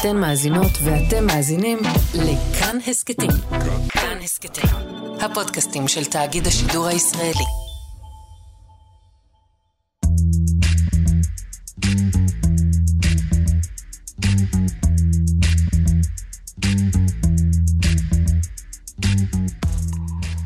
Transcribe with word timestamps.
אתן 0.00 0.16
מאזינות 0.16 0.72
ואתם 0.84 1.26
מאזינים 1.26 1.78
לכאן 2.14 2.78
הסכתים. 2.86 3.30
כאן 3.88 4.18
הסכתים, 4.22 4.70
הפודקאסטים 5.20 5.88
של 5.88 6.04
תאגיד 6.04 6.46
השידור 6.46 6.86
הישראלי. 6.86 7.44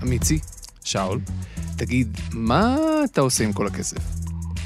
אמיצי, 0.02 0.38
שאול, 0.84 1.20
תגיד, 1.76 2.18
מה 2.32 2.76
אתה 3.04 3.20
עושה 3.20 3.44
עם 3.44 3.52
כל 3.52 3.66
הכסף? 3.66 3.98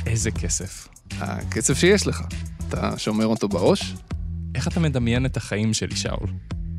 איזה 0.06 0.30
כסף. 0.30 0.88
הכסף 1.20 1.78
שיש 1.78 2.06
לך, 2.06 2.22
אתה 2.68 2.98
שומר 2.98 3.26
אותו 3.26 3.48
בראש? 3.48 3.94
איך 4.54 4.68
אתה 4.68 4.80
מדמיין 4.80 5.26
את 5.26 5.36
החיים 5.36 5.74
שלי, 5.74 5.96
שאול? 5.96 6.28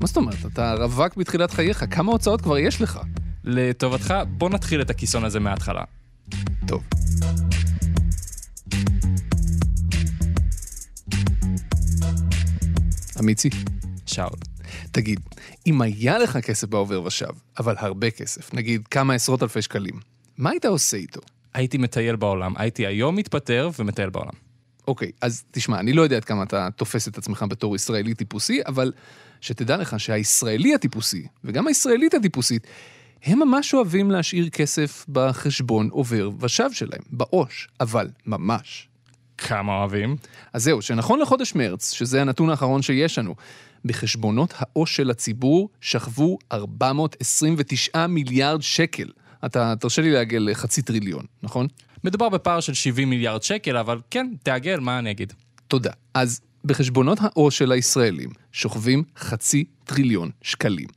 מה 0.01 0.07
זאת 0.07 0.17
אומרת? 0.17 0.45
אתה 0.53 0.73
רווק 0.73 1.17
בתחילת 1.17 1.51
חייך, 1.51 1.85
כמה 1.91 2.11
הוצאות 2.11 2.41
כבר 2.41 2.57
יש 2.57 2.81
לך? 2.81 2.99
לטובתך, 3.43 4.13
בוא 4.27 4.49
נתחיל 4.49 4.81
את 4.81 4.89
הכיסון 4.89 5.25
הזה 5.25 5.39
מההתחלה. 5.39 5.83
טוב. 6.67 6.83
אמיצי, 13.19 13.49
שאול, 14.05 14.29
תגיד, 14.91 15.19
אם 15.67 15.81
היה 15.81 16.17
לך 16.17 16.37
כסף 16.37 16.67
בעובר 16.67 17.03
ושב, 17.03 17.33
אבל 17.59 17.75
הרבה 17.77 18.11
כסף, 18.11 18.53
נגיד 18.53 18.87
כמה 18.87 19.13
עשרות 19.13 19.43
אלפי 19.43 19.61
שקלים, 19.61 19.99
מה 20.37 20.49
היית 20.49 20.65
עושה 20.65 20.97
איתו? 20.97 21.21
הייתי 21.53 21.77
מטייל 21.77 22.15
בעולם. 22.15 22.53
הייתי 22.57 22.85
היום 22.85 23.15
מתפטר 23.15 23.69
ומטייל 23.79 24.09
בעולם. 24.09 24.33
אוקיי, 24.87 25.11
אז 25.21 25.43
תשמע, 25.51 25.79
אני 25.79 25.93
לא 25.93 26.01
יודע 26.01 26.15
עד 26.15 26.25
כמה 26.25 26.43
אתה 26.43 26.67
תופס 26.75 27.07
את 27.07 27.17
עצמך 27.17 27.45
בתור 27.49 27.75
ישראלי 27.75 28.13
טיפוסי, 28.13 28.61
אבל 28.67 28.91
שתדע 29.41 29.77
לך 29.77 29.99
שהישראלי 29.99 30.75
הטיפוסי, 30.75 31.27
וגם 31.43 31.67
הישראלית 31.67 32.13
הטיפוסית, 32.13 32.67
הם 33.25 33.39
ממש 33.39 33.73
אוהבים 33.73 34.11
להשאיר 34.11 34.49
כסף 34.49 35.05
בחשבון 35.09 35.89
עובר 35.89 36.29
ושב 36.39 36.71
שלהם, 36.71 37.01
בעו"ש, 37.11 37.67
אבל 37.79 38.09
ממש. 38.25 38.87
כמה 39.37 39.73
אוהבים? 39.73 40.15
אז 40.53 40.63
זהו, 40.63 40.81
שנכון 40.81 41.19
לחודש 41.19 41.55
מרץ, 41.55 41.91
שזה 41.91 42.21
הנתון 42.21 42.49
האחרון 42.49 42.81
שיש 42.81 43.19
לנו, 43.19 43.35
בחשבונות 43.85 44.53
העו"ש 44.57 44.95
של 44.95 45.09
הציבור 45.09 45.69
שכבו 45.81 46.37
429 46.51 48.07
מיליארד 48.07 48.61
שקל. 48.61 49.09
אתה 49.45 49.73
תרשה 49.79 50.01
לי 50.01 50.11
לעגל 50.11 50.47
לחצי 50.51 50.81
טריליון, 50.81 51.25
נכון? 51.43 51.67
מדובר 52.05 52.29
בפער 52.29 52.59
של 52.59 52.73
70 52.73 53.09
מיליארד 53.09 53.43
שקל, 53.43 53.77
אבל 53.77 53.99
כן, 54.11 54.27
תעגל, 54.43 54.79
מה 54.79 54.99
אני 54.99 55.11
אגיד? 55.11 55.33
תודה. 55.67 55.91
אז 56.13 56.41
בחשבונות 56.65 57.17
העו"ש 57.21 57.57
של 57.57 57.71
הישראלים 57.71 58.29
שוכבים 58.51 59.03
חצי 59.17 59.63
טריליון 59.83 60.29
שקלים. 60.41 60.87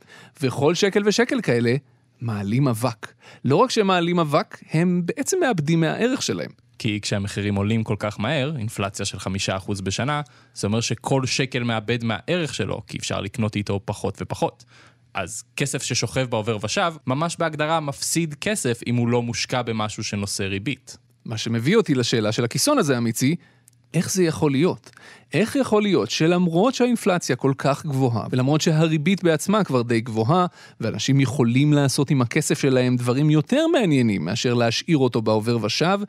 וכל 0.41 0.75
שקל 0.75 1.03
ושקל 1.05 1.41
כאלה 1.41 1.75
מעלים 2.21 2.67
אבק. 2.67 3.13
לא 3.45 3.55
רק 3.55 3.71
שהם 3.71 3.87
מעלים 3.87 4.19
אבק, 4.19 4.57
הם 4.71 5.01
בעצם 5.05 5.37
מאבדים 5.39 5.79
מהערך 5.79 6.21
שלהם. 6.21 6.51
כי 6.79 6.99
כשהמחירים 7.01 7.55
עולים 7.55 7.83
כל 7.83 7.95
כך 7.99 8.19
מהר, 8.19 8.57
אינפלציה 8.57 9.05
של 9.05 9.17
5% 9.17 9.81
בשנה, 9.83 10.21
זה 10.53 10.67
אומר 10.67 10.81
שכל 10.81 11.25
שקל 11.25 11.63
מאבד 11.63 12.03
מהערך 12.03 12.53
שלו, 12.53 12.81
כי 12.87 12.97
אפשר 12.97 13.21
לקנות 13.21 13.55
איתו 13.55 13.79
פחות 13.85 14.17
ופחות. 14.21 14.63
אז 15.13 15.43
כסף 15.55 15.83
ששוכב 15.83 16.27
בעובר 16.29 16.57
ושב, 16.63 16.93
ממש 17.07 17.35
בהגדרה 17.39 17.79
מפסיד 17.79 18.35
כסף 18.41 18.79
אם 18.87 18.95
הוא 18.95 19.07
לא 19.07 19.21
מושקע 19.21 19.61
במשהו 19.61 20.03
שנושא 20.03 20.43
ריבית. 20.43 20.97
מה 21.25 21.37
שמביא 21.37 21.75
אותי 21.75 21.95
לשאלה 21.95 22.31
של 22.31 22.43
הכיסון 22.43 22.77
הזה, 22.77 22.97
אמיצי, 22.97 23.35
איך 23.93 24.11
זה 24.11 24.23
יכול 24.23 24.51
להיות? 24.51 24.89
איך 25.33 25.55
יכול 25.55 25.81
להיות 25.81 26.09
שלמרות 26.09 26.75
שהאינפלציה 26.75 27.35
כל 27.35 27.53
כך 27.57 27.85
גבוהה, 27.85 28.27
ולמרות 28.29 28.61
שהריבית 28.61 29.23
בעצמה 29.23 29.63
כבר 29.63 29.81
די 29.81 30.01
גבוהה, 30.01 30.45
ואנשים 30.79 31.19
יכולים 31.19 31.73
לעשות 31.73 32.09
עם 32.09 32.21
הכסף 32.21 32.59
שלהם 32.59 32.95
דברים 32.95 33.29
יותר 33.29 33.67
מעניינים 33.67 34.25
מאשר 34.25 34.53
להשאיר 34.53 34.97
אותו 34.97 35.21
בעובר 35.21 35.57
ושב, 35.61 35.99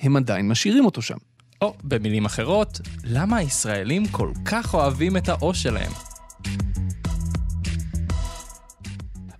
הם 0.00 0.16
עדיין 0.16 0.48
משאירים 0.48 0.84
אותו 0.84 1.02
שם. 1.02 1.16
או, 1.62 1.74
במילים 1.84 2.24
אחרות, 2.24 2.80
למה 3.04 3.36
הישראלים 3.36 4.06
כל 4.06 4.30
כך 4.44 4.74
אוהבים 4.74 5.16
את 5.16 5.28
העו"ש 5.28 5.62
שלהם? 5.62 5.92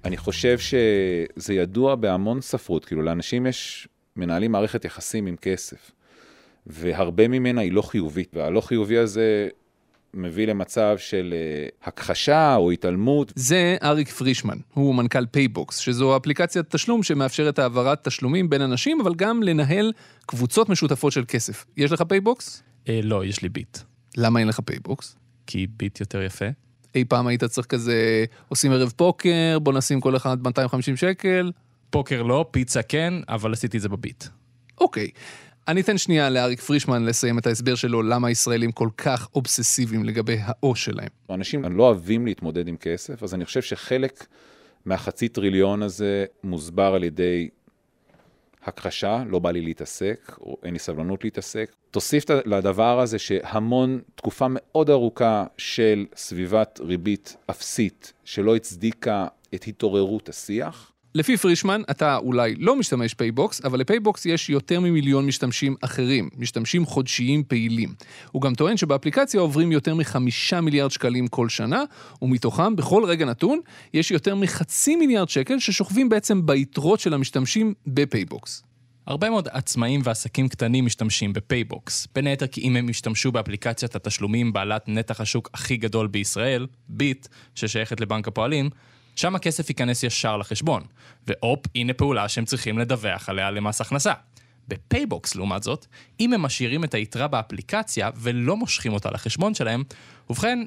אני 0.06 0.16
חושב 0.16 0.58
שזה 0.58 1.54
ידוע 1.54 1.94
בהמון 1.94 2.40
ספרות, 2.40 2.84
כאילו 2.84 3.02
לאנשים 3.02 3.46
יש, 3.46 3.88
מנהלים 4.16 4.52
מערכת 4.52 4.84
יחסים 4.84 5.26
עם 5.26 5.36
כסף, 5.36 5.90
והרבה 6.66 7.28
ממנה 7.28 7.60
היא 7.60 7.72
לא 7.72 7.82
חיובית, 7.82 8.30
והלא 8.34 8.60
חיובי 8.60 8.98
הזה 8.98 9.48
מביא 10.14 10.46
למצב 10.46 10.94
של 10.98 11.34
אה, 11.36 11.68
הכחשה 11.82 12.56
או 12.56 12.70
התעלמות. 12.70 13.32
זה 13.36 13.76
אריק 13.82 14.08
פרישמן, 14.08 14.58
הוא 14.74 14.94
מנכ"ל 14.94 15.26
פייבוקס, 15.26 15.78
שזו 15.78 16.16
אפליקציית 16.16 16.70
תשלום 16.70 17.02
שמאפשרת 17.02 17.58
העברת 17.58 18.04
תשלומים 18.04 18.50
בין 18.50 18.62
אנשים, 18.62 19.00
אבל 19.00 19.14
גם 19.14 19.42
לנהל 19.42 19.92
קבוצות 20.26 20.68
משותפות 20.68 21.12
של 21.12 21.24
כסף. 21.28 21.66
יש 21.76 21.92
לך 21.92 22.02
פייבוקס? 22.02 22.62
אה, 22.88 23.00
לא, 23.02 23.24
יש 23.24 23.42
לי 23.42 23.48
ביט. 23.48 23.78
למה 24.16 24.40
אין 24.40 24.48
לך 24.48 24.60
פייבוקס? 24.60 25.16
כי 25.46 25.66
ביט 25.76 26.00
יותר 26.00 26.22
יפה. 26.22 26.46
אי 26.96 27.04
פעם 27.04 27.26
היית 27.26 27.44
צריך 27.44 27.66
כזה, 27.66 28.24
עושים 28.48 28.72
ערב 28.72 28.92
פוקר, 28.96 29.58
בוא 29.62 29.72
נשים 29.72 30.00
כל 30.00 30.16
אחד 30.16 30.42
250 30.42 30.96
שקל. 30.96 31.52
פוקר 31.90 32.22
לא, 32.22 32.46
פיצה 32.50 32.82
כן, 32.82 33.14
אבל 33.28 33.52
עשיתי 33.52 33.76
את 33.76 33.82
זה 33.82 33.88
בביט. 33.88 34.24
אוקיי. 34.80 35.10
אני 35.68 35.80
אתן 35.80 35.98
שנייה 35.98 36.30
לאריק 36.30 36.60
פרישמן 36.60 37.04
לסיים 37.04 37.38
את 37.38 37.46
ההסבר 37.46 37.74
שלו 37.74 38.02
למה 38.02 38.28
הישראלים 38.28 38.72
כל 38.72 38.88
כך 38.96 39.28
אובססיביים 39.34 40.04
לגבי 40.04 40.38
העו"ש 40.40 40.84
שלהם. 40.84 41.08
אנשים 41.30 41.64
לא 41.64 41.82
אוהבים 41.82 42.26
להתמודד 42.26 42.68
עם 42.68 42.76
כסף, 42.76 43.22
אז 43.22 43.34
אני 43.34 43.44
חושב 43.44 43.62
שחלק 43.62 44.26
מהחצי 44.84 45.28
טריליון 45.28 45.82
הזה 45.82 46.24
מוסבר 46.44 46.94
על 46.94 47.04
ידי 47.04 47.48
הכחשה, 48.66 49.22
לא 49.26 49.38
בא 49.38 49.50
לי 49.50 49.60
להתעסק, 49.60 50.36
או 50.40 50.56
אין 50.62 50.72
לי 50.72 50.78
סבלנות 50.78 51.24
להתעסק. 51.24 51.74
תוסיף 51.90 52.24
לדבר 52.30 53.00
הזה 53.00 53.18
שהמון, 53.18 54.00
תקופה 54.14 54.46
מאוד 54.50 54.90
ארוכה 54.90 55.44
של 55.58 56.06
סביבת 56.16 56.80
ריבית 56.82 57.36
אפסית, 57.50 58.12
שלא 58.24 58.56
הצדיקה 58.56 59.26
את 59.54 59.64
התעוררות 59.66 60.28
השיח. 60.28 60.92
לפי 61.16 61.36
פרישמן, 61.36 61.82
אתה 61.90 62.16
אולי 62.16 62.54
לא 62.58 62.76
משתמש 62.76 63.14
פייבוקס, 63.14 63.64
אבל 63.64 63.80
לפייבוקס 63.80 64.26
יש 64.26 64.50
יותר 64.50 64.80
ממיליון 64.80 65.26
משתמשים 65.26 65.76
אחרים, 65.80 66.28
משתמשים 66.36 66.86
חודשיים 66.86 67.42
פעילים. 67.48 67.94
הוא 68.32 68.42
גם 68.42 68.54
טוען 68.54 68.76
שבאפליקציה 68.76 69.40
עוברים 69.40 69.72
יותר 69.72 69.94
מחמישה 69.94 70.60
מיליארד 70.60 70.90
שקלים 70.90 71.28
כל 71.28 71.48
שנה, 71.48 71.82
ומתוכם, 72.22 72.76
בכל 72.76 73.04
רגע 73.04 73.24
נתון, 73.24 73.60
יש 73.94 74.10
יותר 74.10 74.34
מחצי 74.34 74.96
מיליארד 74.96 75.28
שקל 75.28 75.58
ששוכבים 75.58 76.08
בעצם 76.08 76.46
ביתרות 76.46 77.00
של 77.00 77.14
המשתמשים 77.14 77.74
בפייבוקס. 77.86 78.62
הרבה 79.06 79.30
מאוד 79.30 79.48
עצמאים 79.52 80.00
ועסקים 80.04 80.48
קטנים 80.48 80.86
משתמשים 80.86 81.32
בפייבוקס, 81.32 82.08
בין 82.14 82.26
היתר 82.26 82.46
כי 82.46 82.60
אם 82.60 82.76
הם 82.76 82.88
ישתמשו 82.88 83.32
באפליקציית 83.32 83.96
התשלומים 83.96 84.52
בעלת 84.52 84.88
נתח 84.88 85.20
השוק 85.20 85.50
הכי 85.54 85.76
גדול 85.76 86.06
בישראל, 86.06 86.66
ביט, 86.88 87.28
ששייכת 87.54 88.00
לבנק 88.00 88.28
הפועלים, 88.28 88.70
שם 89.16 89.36
הכסף 89.36 89.68
ייכנס 89.68 90.02
ישר 90.02 90.36
לחשבון, 90.36 90.82
והופ, 91.26 91.66
הנה 91.74 91.92
פעולה 91.92 92.28
שהם 92.28 92.44
צריכים 92.44 92.78
לדווח 92.78 93.28
עליה 93.28 93.50
למס 93.50 93.80
הכנסה. 93.80 94.12
בפייבוקס, 94.68 95.34
לעומת 95.34 95.62
זאת, 95.62 95.86
אם 96.20 96.32
הם 96.32 96.42
משאירים 96.42 96.84
את 96.84 96.94
היתרה 96.94 97.28
באפליקציה 97.28 98.10
ולא 98.16 98.56
מושכים 98.56 98.92
אותה 98.92 99.10
לחשבון 99.10 99.54
שלהם, 99.54 99.84
ובכן, 100.30 100.58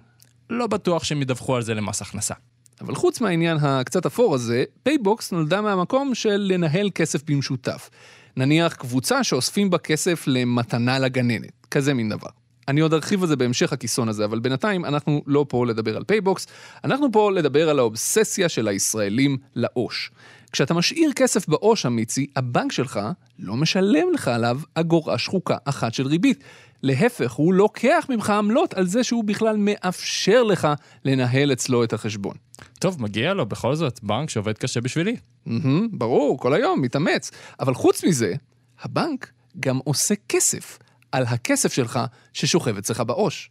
לא 0.49 0.67
בטוח 0.67 1.03
שהם 1.03 1.21
ידווחו 1.21 1.55
על 1.55 1.61
זה 1.61 1.73
למס 1.73 2.01
הכנסה. 2.01 2.33
אבל 2.81 2.95
חוץ 2.95 3.21
מהעניין 3.21 3.57
הקצת 3.61 4.05
אפור 4.05 4.35
הזה, 4.35 4.63
פייבוקס 4.83 5.31
נולדה 5.31 5.61
מהמקום 5.61 6.15
של 6.15 6.37
לנהל 6.53 6.89
כסף 6.95 7.23
במשותף. 7.29 7.89
נניח 8.37 8.73
קבוצה 8.73 9.23
שאוספים 9.23 9.69
בה 9.69 9.77
כסף 9.77 10.23
למתנה 10.27 10.99
לגננת, 10.99 11.67
כזה 11.71 11.93
מין 11.93 12.09
דבר. 12.09 12.29
אני 12.69 12.81
עוד 12.81 12.93
ארחיב 12.93 13.21
על 13.21 13.27
זה 13.27 13.35
בהמשך 13.35 13.73
הכיסון 13.73 14.09
הזה, 14.09 14.25
אבל 14.25 14.39
בינתיים 14.39 14.85
אנחנו 14.85 15.21
לא 15.27 15.45
פה 15.49 15.65
לדבר 15.65 15.97
על 15.97 16.03
פייבוקס, 16.03 16.47
אנחנו 16.83 17.11
פה 17.11 17.31
לדבר 17.31 17.69
על 17.69 17.79
האובססיה 17.79 18.49
של 18.49 18.67
הישראלים 18.67 19.37
לעו"ש. 19.55 20.11
כשאתה 20.51 20.73
משאיר 20.73 21.11
כסף 21.15 21.47
בעו"ש, 21.47 21.85
אמיצי, 21.85 22.27
הבנק 22.35 22.71
שלך 22.71 22.99
לא 23.39 23.55
משלם 23.55 24.07
לך 24.13 24.27
עליו 24.27 24.59
אגורה 24.75 25.17
שחוקה 25.17 25.57
אחת 25.65 25.93
של 25.93 26.07
ריבית. 26.07 26.43
להפך, 26.83 27.31
הוא 27.31 27.53
לוקח 27.53 28.05
ממך 28.09 28.29
עמלות 28.29 28.73
על 28.73 28.87
זה 28.87 29.03
שהוא 29.03 29.23
בכלל 29.23 29.55
מאפשר 29.57 30.43
לך 30.43 30.67
לנהל 31.05 31.51
אצלו 31.51 31.83
את 31.83 31.93
החשבון. 31.93 32.35
טוב, 32.79 33.01
מגיע 33.01 33.33
לו 33.33 33.45
בכל 33.45 33.75
זאת, 33.75 33.99
בנק 34.03 34.29
שעובד 34.29 34.57
קשה 34.57 34.81
בשבילי. 34.81 35.15
Mm-hmm, 35.47 35.51
ברור, 35.91 36.39
כל 36.39 36.53
היום, 36.53 36.81
מתאמץ. 36.81 37.31
אבל 37.59 37.73
חוץ 37.73 38.03
מזה, 38.03 38.33
הבנק 38.81 39.31
גם 39.59 39.79
עושה 39.83 40.13
כסף 40.29 40.79
על 41.11 41.23
הכסף 41.23 41.73
שלך 41.73 41.99
ששוכב 42.33 42.77
אצלך 42.77 42.99
בעו"ש. 42.99 43.49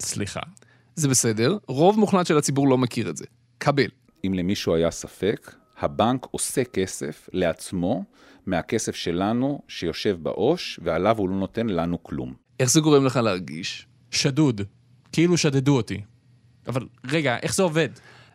סליחה. 0.00 0.40
זה 0.96 1.08
בסדר, 1.08 1.58
רוב 1.68 1.98
מוחלט 1.98 2.26
של 2.26 2.38
הציבור 2.38 2.68
לא 2.68 2.78
מכיר 2.78 3.10
את 3.10 3.16
זה. 3.16 3.24
קבל. 3.58 3.88
אם 4.26 4.34
למישהו 4.34 4.74
היה 4.74 4.90
ספק, 4.90 5.54
הבנק 5.80 6.26
עושה 6.30 6.64
כסף 6.64 7.28
לעצמו 7.32 8.04
מהכסף 8.46 8.94
שלנו 8.94 9.62
שיושב 9.68 10.16
בעו"ש, 10.22 10.80
ועליו 10.82 11.18
הוא 11.18 11.28
לא 11.28 11.36
נותן 11.36 11.66
לנו 11.66 12.02
כלום. 12.02 12.34
איך 12.60 12.70
זה 12.70 12.80
גורם 12.80 13.04
לך 13.04 13.16
להרגיש? 13.16 13.86
שדוד. 14.10 14.60
כאילו 15.12 15.36
שדדו 15.36 15.76
אותי. 15.76 16.00
אבל 16.68 16.86
רגע, 17.04 17.36
איך 17.42 17.54
זה 17.54 17.62
עובד? 17.62 17.88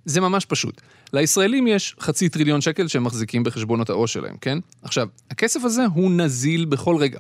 זה 0.06 0.22
ממש 0.22 0.46
פשוט. 0.46 0.82
לישראלים 1.14 1.68
יש 1.68 1.96
חצי 2.00 2.30
טריליון 2.30 2.62
שקל 2.62 2.88
שהם 2.88 3.04
מחזיקים 3.04 3.44
בחשבונות 3.44 3.90
העו"ש 3.90 4.14
שלהם, 4.14 4.38
כן? 4.42 4.58
עכשיו, 4.82 5.08
הכסף 5.32 5.64
הזה 5.64 5.86
הוא 5.94 6.12
נזיל 6.12 6.66
בכל 6.66 6.98
רגע. 6.98 7.20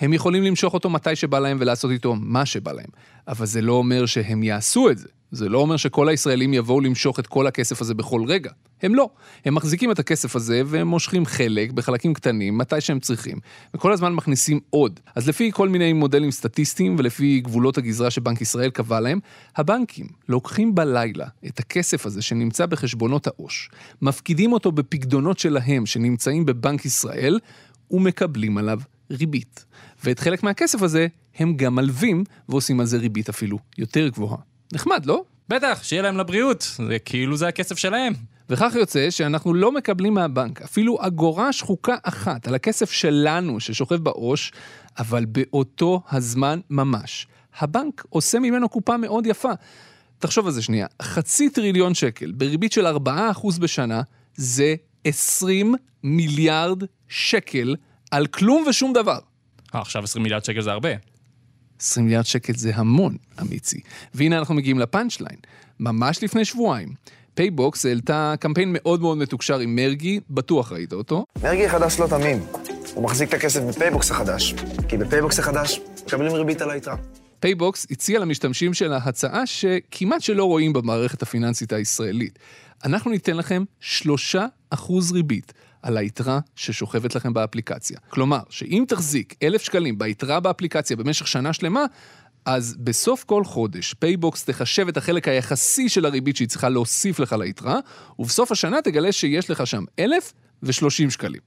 הם 0.00 0.12
יכולים 0.12 0.42
למשוך 0.42 0.74
אותו 0.74 0.90
מתי 0.90 1.16
שבא 1.16 1.38
להם 1.38 1.56
ולעשות 1.60 1.90
איתו 1.90 2.14
מה 2.14 2.46
שבא 2.46 2.72
להם. 2.72 2.90
אבל 3.28 3.46
זה 3.46 3.62
לא 3.62 3.72
אומר 3.72 4.06
שהם 4.06 4.42
יעשו 4.42 4.90
את 4.90 4.98
זה. 4.98 5.08
זה 5.32 5.48
לא 5.48 5.58
אומר 5.58 5.76
שכל 5.76 6.08
הישראלים 6.08 6.54
יבואו 6.54 6.80
למשוך 6.80 7.18
את 7.18 7.26
כל 7.26 7.46
הכסף 7.46 7.80
הזה 7.80 7.94
בכל 7.94 8.24
רגע. 8.26 8.50
הם 8.82 8.94
לא. 8.94 9.10
הם 9.44 9.54
מחזיקים 9.54 9.90
את 9.90 9.98
הכסף 9.98 10.36
הזה 10.36 10.62
והם 10.66 10.88
מושכים 10.88 11.26
חלק 11.26 11.72
בחלקים 11.72 12.14
קטנים 12.14 12.58
מתי 12.58 12.80
שהם 12.80 13.00
צריכים, 13.00 13.38
וכל 13.74 13.92
הזמן 13.92 14.12
מכניסים 14.12 14.60
עוד. 14.70 15.00
אז 15.14 15.28
לפי 15.28 15.50
כל 15.52 15.68
מיני 15.68 15.92
מודלים 15.92 16.30
סטטיסטיים 16.30 16.96
ולפי 16.98 17.40
גבולות 17.40 17.78
הגזרה 17.78 18.10
שבנק 18.10 18.40
ישראל 18.40 18.70
קבע 18.70 19.00
להם, 19.00 19.20
הבנקים 19.56 20.06
לוקחים 20.28 20.74
בלילה 20.74 21.26
את 21.46 21.58
הכסף 21.58 22.06
הזה 22.06 22.22
שנמצא 22.22 22.66
בחשבונות 22.66 23.26
העו"ש, 23.26 23.70
מפקידים 24.02 24.52
אותו 24.52 24.72
בפקדונות 24.72 25.38
שלהם 25.38 25.86
שנמצאים 25.86 26.46
בבנק 26.46 26.84
ישראל, 26.84 27.38
ומקבלים 27.90 28.58
עליו 28.58 28.80
ריבית. 29.12 29.64
ואת 30.04 30.18
חלק 30.18 30.42
מהכסף 30.42 30.82
הזה 30.82 31.06
הם 31.34 31.56
גם 31.56 31.74
מלווים 31.74 32.24
ועושים 32.48 32.80
על 32.80 32.86
זה 32.86 32.96
ריבית 32.98 33.28
אפילו 33.28 33.58
יותר 33.78 34.08
גבוהה. 34.08 34.38
נחמד, 34.72 35.06
לא? 35.06 35.24
בטח, 35.48 35.82
שיהיה 35.82 36.02
להם 36.02 36.16
לבריאות, 36.16 36.68
זה 36.88 36.98
כאילו 36.98 37.36
זה 37.36 37.48
הכסף 37.48 37.78
שלהם. 37.78 38.12
וכך 38.50 38.72
יוצא 38.74 39.10
שאנחנו 39.10 39.54
לא 39.54 39.72
מקבלים 39.72 40.14
מהבנק 40.14 40.62
אפילו 40.62 40.98
אגורה 41.00 41.52
שחוקה 41.52 41.96
אחת 42.02 42.48
על 42.48 42.54
הכסף 42.54 42.90
שלנו 42.90 43.60
ששוכב 43.60 43.96
בעו"ש, 43.96 44.52
אבל 44.98 45.24
באותו 45.24 46.02
הזמן 46.10 46.60
ממש. 46.70 47.26
הבנק 47.58 48.04
עושה 48.08 48.38
ממנו 48.38 48.68
קופה 48.68 48.96
מאוד 48.96 49.26
יפה. 49.26 49.52
תחשוב 50.18 50.46
על 50.46 50.52
זה 50.52 50.62
שנייה, 50.62 50.86
חצי 51.02 51.50
טריליון 51.50 51.94
שקל 51.94 52.32
בריבית 52.32 52.72
של 52.72 52.86
4% 52.86 52.90
בשנה, 53.60 54.02
זה 54.34 54.74
20 55.04 55.74
מיליארד 56.02 56.82
שקל 57.08 57.74
על 58.12 58.26
כלום 58.26 58.64
ושום 58.68 58.92
דבר. 58.92 59.18
אה, 59.74 59.80
עכשיו 59.80 60.04
20 60.04 60.22
מיליארד 60.22 60.44
שקל 60.44 60.60
זה 60.60 60.72
הרבה. 60.72 60.88
20 61.80 62.06
מיליארד 62.06 62.24
שקל 62.24 62.52
זה 62.56 62.70
המון, 62.74 63.16
אמיצי. 63.40 63.80
והנה 64.14 64.38
אנחנו 64.38 64.54
מגיעים 64.54 64.78
ל 64.78 64.85
punch 64.85 65.20
line. 65.20 65.38
ממש 65.80 66.22
לפני 66.22 66.44
שבועיים, 66.44 66.94
פייבוקס 67.34 67.86
העלתה 67.86 68.34
קמפיין 68.40 68.68
מאוד 68.72 69.00
מאוד 69.00 69.18
מתוקשר 69.18 69.58
עם 69.58 69.76
מרגי, 69.76 70.20
בטוח 70.30 70.72
ראית 70.72 70.92
אותו. 70.92 71.24
מרגי 71.42 71.66
החדש 71.66 72.00
לא 72.00 72.06
תמים. 72.06 72.38
הוא 72.94 73.04
מחזיק 73.04 73.28
את 73.28 73.34
הכסף 73.34 73.60
בפייבוקס 73.60 74.10
החדש. 74.10 74.54
כי 74.88 74.96
בפייבוקס 74.96 75.38
החדש 75.38 75.80
מקבלים 76.06 76.32
ריבית 76.32 76.60
על 76.60 76.70
היתרה. 76.70 76.96
פייבוקס 77.40 77.86
הציע 77.90 78.18
למשתמשים 78.18 78.74
שלה 78.74 78.96
הצעה 78.96 79.46
שכמעט 79.46 80.22
שלא 80.22 80.44
רואים 80.44 80.72
במערכת 80.72 81.22
הפיננסית 81.22 81.72
הישראלית. 81.72 82.38
אנחנו 82.84 83.10
ניתן 83.10 83.36
לכם 83.36 83.64
3% 83.80 84.36
ריבית 85.12 85.52
על 85.82 85.96
היתרה 85.96 86.40
ששוכבת 86.56 87.14
לכם 87.14 87.32
באפליקציה. 87.32 87.98
כלומר, 88.08 88.40
שאם 88.50 88.84
תחזיק 88.88 89.34
1,000 89.42 89.62
שקלים 89.62 89.98
ביתרה 89.98 90.40
באפליקציה 90.40 90.96
במשך 90.96 91.26
שנה 91.26 91.52
שלמה, 91.52 91.84
אז 92.44 92.76
בסוף 92.80 93.24
כל 93.24 93.44
חודש 93.44 93.94
פייבוקס 93.94 94.44
תחשב 94.44 94.88
את 94.88 94.96
החלק 94.96 95.28
היחסי 95.28 95.88
של 95.88 96.06
הריבית 96.06 96.36
שהיא 96.36 96.48
צריכה 96.48 96.68
להוסיף 96.68 97.18
לך 97.18 97.32
ליתרה, 97.32 97.78
ובסוף 98.18 98.52
השנה 98.52 98.82
תגלה 98.82 99.12
שיש 99.12 99.50
לך 99.50 99.66
שם 99.66 99.84
1,030 99.98 101.10
שקלים. 101.10 101.40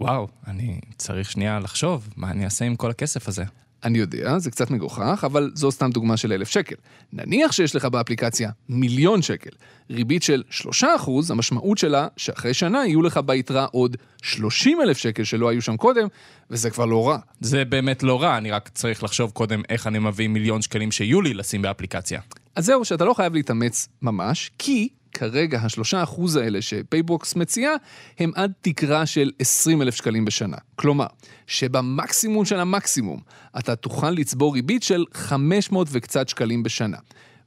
וואו, 0.00 0.28
אני 0.46 0.80
צריך 0.96 1.30
שנייה 1.30 1.58
לחשוב 1.58 2.08
מה 2.16 2.30
אני 2.30 2.44
אעשה 2.44 2.64
עם 2.64 2.76
כל 2.76 2.90
הכסף 2.90 3.28
הזה. 3.28 3.44
אני 3.84 3.98
יודע, 3.98 4.38
זה 4.38 4.50
קצת 4.50 4.70
מגוחך, 4.70 5.24
אבל 5.26 5.50
זו 5.54 5.70
סתם 5.70 5.90
דוגמה 5.90 6.16
של 6.16 6.32
אלף 6.32 6.48
שקל. 6.48 6.74
נניח 7.12 7.52
שיש 7.52 7.76
לך 7.76 7.84
באפליקציה 7.84 8.50
מיליון 8.68 9.22
שקל. 9.22 9.50
ריבית 9.90 10.22
של 10.22 10.42
שלושה 10.50 10.96
אחוז, 10.96 11.30
המשמעות 11.30 11.78
שלה 11.78 12.08
שאחרי 12.16 12.54
שנה 12.54 12.86
יהיו 12.86 13.02
לך 13.02 13.20
ביתרה 13.26 13.64
עוד 13.64 13.96
30 14.22 14.80
אלף 14.80 14.98
שקל 14.98 15.24
שלא 15.24 15.48
היו 15.48 15.62
שם 15.62 15.76
קודם, 15.76 16.06
וזה 16.50 16.70
כבר 16.70 16.84
לא 16.86 17.08
רע. 17.08 17.18
זה 17.40 17.64
באמת 17.64 18.02
לא 18.02 18.22
רע, 18.22 18.36
אני 18.38 18.50
רק 18.50 18.68
צריך 18.68 19.02
לחשוב 19.02 19.30
קודם 19.30 19.62
איך 19.68 19.86
אני 19.86 19.98
מביא 19.98 20.28
מיליון 20.28 20.62
שקלים 20.62 20.92
שיהיו 20.92 21.22
לי 21.22 21.34
לשים 21.34 21.62
באפליקציה. 21.62 22.20
אז 22.56 22.64
זהו, 22.66 22.84
שאתה 22.84 23.04
לא 23.04 23.14
חייב 23.14 23.34
להתאמץ 23.34 23.88
ממש, 24.02 24.50
כי 24.58 24.88
כרגע 25.14 25.58
השלושה 25.58 26.02
אחוז 26.02 26.36
האלה 26.36 26.62
שפייבוקס 26.62 27.36
מציעה, 27.36 27.74
הם 28.18 28.32
עד 28.34 28.52
תקרה 28.60 29.06
של 29.06 29.30
20 29.38 29.82
אלף 29.82 29.94
שקלים 29.94 30.24
בשנה. 30.24 30.56
כלומר, 30.76 31.06
שבמקסימום 31.46 32.44
של 32.44 32.60
המקסימום, 32.60 33.20
אתה 33.58 33.76
תוכל 33.76 34.10
לצבור 34.10 34.54
ריבית 34.54 34.82
של 34.82 35.04
500 35.14 35.88
וקצת 35.90 36.28
שקלים 36.28 36.62
בשנה. 36.62 36.96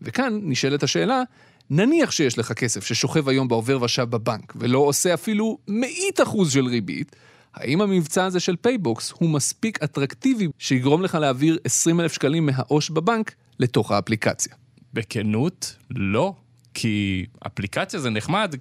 וכאן 0.01 0.39
נשאלת 0.43 0.83
השאלה, 0.83 1.23
נניח 1.69 2.11
שיש 2.11 2.37
לך 2.37 2.53
כסף 2.53 2.85
ששוכב 2.85 3.29
היום 3.29 3.47
בעובר 3.47 3.83
ושב 3.83 4.03
בבנק, 4.09 4.53
ולא 4.55 4.79
עושה 4.79 5.13
אפילו 5.13 5.57
מאית 5.67 6.21
אחוז 6.21 6.53
של 6.53 6.65
ריבית, 6.65 7.15
האם 7.53 7.81
המבצע 7.81 8.25
הזה 8.25 8.39
של 8.39 8.55
פייבוקס 8.55 9.11
הוא 9.11 9.29
מספיק 9.29 9.83
אטרקטיבי 9.83 10.47
שיגרום 10.59 11.01
לך 11.01 11.15
להעביר 11.15 11.57
20 11.63 11.99
אלף 11.99 12.13
שקלים 12.13 12.45
מהעו"ש 12.45 12.89
בבנק 12.89 13.35
לתוך 13.59 13.91
האפליקציה? 13.91 14.53
בכנות, 14.93 15.75
לא. 15.89 16.33
כי 16.79 17.25
אפליקציה 17.47 17.99
זה 17.99 18.09
נחמד 18.09 18.55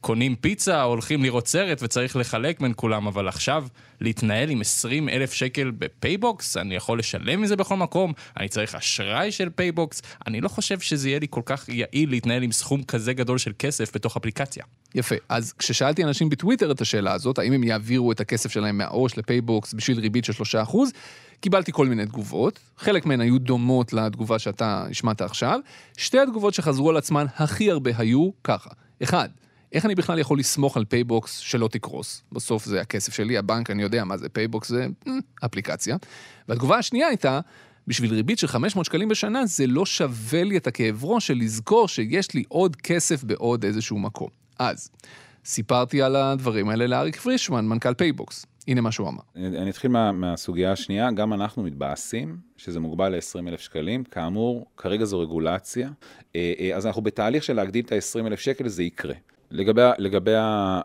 כשקונים 0.00 0.36
פיצה 0.36 0.82
או 0.82 0.88
הולכים 0.88 1.22
לראות 1.22 1.46
סרט 1.46 1.82
וצריך 1.82 2.16
לחלק 2.16 2.60
בין 2.60 2.72
כולם, 2.76 3.06
אבל 3.06 3.28
עכשיו 3.28 3.66
להתנהל 4.00 4.50
עם 4.50 4.60
20 4.60 5.08
אלף 5.08 5.32
שקל 5.32 5.70
בפייבוקס, 5.78 6.56
אני 6.56 6.74
יכול 6.74 6.98
לשלם 6.98 7.42
מזה 7.42 7.56
בכל 7.56 7.76
מקום, 7.76 8.12
אני 8.36 8.48
צריך 8.48 8.74
אשראי 8.74 9.32
של 9.32 9.48
פייבוקס, 9.50 10.02
אני 10.26 10.40
לא 10.40 10.48
חושב 10.48 10.80
שזה 10.80 11.08
יהיה 11.08 11.18
לי 11.18 11.26
כל 11.30 11.40
כך 11.44 11.68
יעיל 11.68 12.10
להתנהל 12.10 12.42
עם 12.42 12.52
סכום 12.52 12.82
כזה 12.82 13.12
גדול 13.12 13.38
של 13.38 13.52
כסף 13.58 13.94
בתוך 13.94 14.16
אפליקציה. 14.16 14.64
יפה, 14.94 15.14
אז 15.28 15.52
כששאלתי 15.52 16.04
אנשים 16.04 16.28
בטוויטר 16.28 16.70
את 16.70 16.80
השאלה 16.80 17.12
הזאת, 17.12 17.38
האם 17.38 17.52
הם 17.52 17.64
יעבירו 17.64 18.12
את 18.12 18.20
הכסף 18.20 18.50
שלהם 18.52 18.78
מהעו"ש 18.78 19.18
לפייבוקס 19.18 19.74
בשביל 19.74 20.00
ריבית 20.00 20.24
של 20.24 20.32
3%, 20.32 20.76
קיבלתי 21.40 21.72
כל 21.72 21.86
מיני 21.86 22.06
תגובות, 22.06 22.58
חלק 22.78 23.06
מהן 23.06 23.20
היו 23.20 23.38
דומות 23.38 23.92
לתגובה 23.92 24.38
שאתה 24.38 24.84
השמעת 24.90 25.20
עכשיו. 25.20 25.60
שתי 25.96 26.18
התגובות 26.18 26.54
שחזרו 26.54 26.90
על 26.90 26.96
עצמן 26.96 27.26
הכי 27.36 27.70
הרבה 27.70 27.90
היו 27.96 28.30
ככה. 28.44 28.70
אחד, 29.02 29.28
איך 29.72 29.86
אני 29.86 29.94
בכלל 29.94 30.18
יכול 30.18 30.38
לסמוך 30.38 30.76
על 30.76 30.84
פייבוקס 30.84 31.38
שלא 31.38 31.68
תקרוס? 31.68 32.22
בסוף 32.32 32.64
זה 32.64 32.80
הכסף 32.80 33.14
שלי, 33.14 33.38
הבנק, 33.38 33.70
אני 33.70 33.82
יודע 33.82 34.04
מה 34.04 34.16
זה 34.16 34.28
פייבוקס, 34.28 34.68
זה 34.68 34.86
אה, 35.06 35.12
אפליקציה. 35.44 35.96
והתגובה 36.48 36.78
השנייה 36.78 37.08
הייתה, 37.08 37.40
בשביל 37.86 38.14
ריבית 38.14 38.38
של 38.38 38.46
500 38.46 38.86
שקלים 38.86 39.08
בשנה, 39.08 39.46
זה 39.46 39.66
לא 39.66 39.86
שווה 39.86 40.44
לי 40.44 40.56
את 40.56 40.66
הכאב 40.66 41.04
ראש 41.04 41.26
של 41.26 41.34
לזכור 41.34 41.88
שיש 41.88 42.34
לי 42.34 42.44
עוד 42.48 42.76
כסף 42.76 43.24
בעוד 43.24 43.64
איזשהו 43.64 43.98
מקום. 43.98 44.28
אז, 44.58 44.90
סיפרתי 45.44 46.02
על 46.02 46.16
הדברים 46.16 46.68
האלה 46.68 46.86
לאריק 46.86 47.16
פרישמן, 47.16 47.66
מנכ"ל 47.66 47.94
פייבוקס. 47.94 48.46
הנה 48.68 48.80
מה 48.80 48.92
שהוא 48.92 49.08
אמר. 49.08 49.22
אני, 49.36 49.58
אני 49.58 49.70
אתחיל 49.70 49.90
מה, 49.90 50.12
מהסוגיה 50.12 50.72
השנייה, 50.72 51.10
גם 51.10 51.32
אנחנו 51.32 51.62
מתבאסים 51.62 52.36
שזה 52.56 52.80
מוגבל 52.80 53.08
ל-20 53.08 53.48
אלף 53.48 53.60
שקלים, 53.60 54.04
כאמור, 54.04 54.66
כרגע 54.76 55.04
זו 55.04 55.20
רגולציה, 55.20 55.90
אה, 56.36 56.52
אה, 56.60 56.76
אז 56.76 56.86
אנחנו 56.86 57.02
בתהליך 57.02 57.44
של 57.44 57.52
להגדיל 57.52 57.84
את 57.84 57.92
ה-20 57.92 58.26
אלף 58.26 58.40
שקל, 58.40 58.68
זה 58.68 58.82
יקרה. 58.82 59.14
לגבי, 59.50 59.82
לגבי 59.98 60.34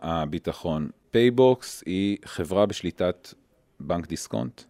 הביטחון, 0.02 0.90
פייבוקס 1.12 1.84
היא 1.86 2.18
חברה 2.26 2.66
בשליטת 2.66 3.34
בנק 3.80 4.08
דיסקונט, 4.08 4.62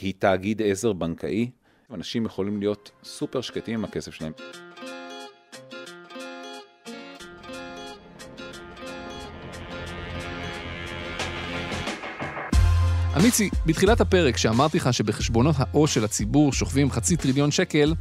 היא 0.00 0.14
תאגיד 0.18 0.62
עזר 0.62 0.92
בנקאי, 0.92 1.50
אנשים 1.90 2.26
יכולים 2.26 2.60
להיות 2.60 2.90
סופר 3.04 3.40
שקטים 3.40 3.74
עם 3.74 3.84
הכסף 3.84 4.14
שלהם. 4.14 4.32
אמיצי, 13.16 13.50
בתחילת 13.66 14.00
הפרק 14.00 14.36
שאמרתי 14.36 14.76
לך 14.76 14.94
שבחשבונות 14.94 15.56
העו"ש 15.58 15.94
של 15.94 16.04
הציבור 16.04 16.52
שוכבים 16.52 16.90
חצי 16.90 17.16
טריליון 17.16 17.50
שקל, 17.50 17.94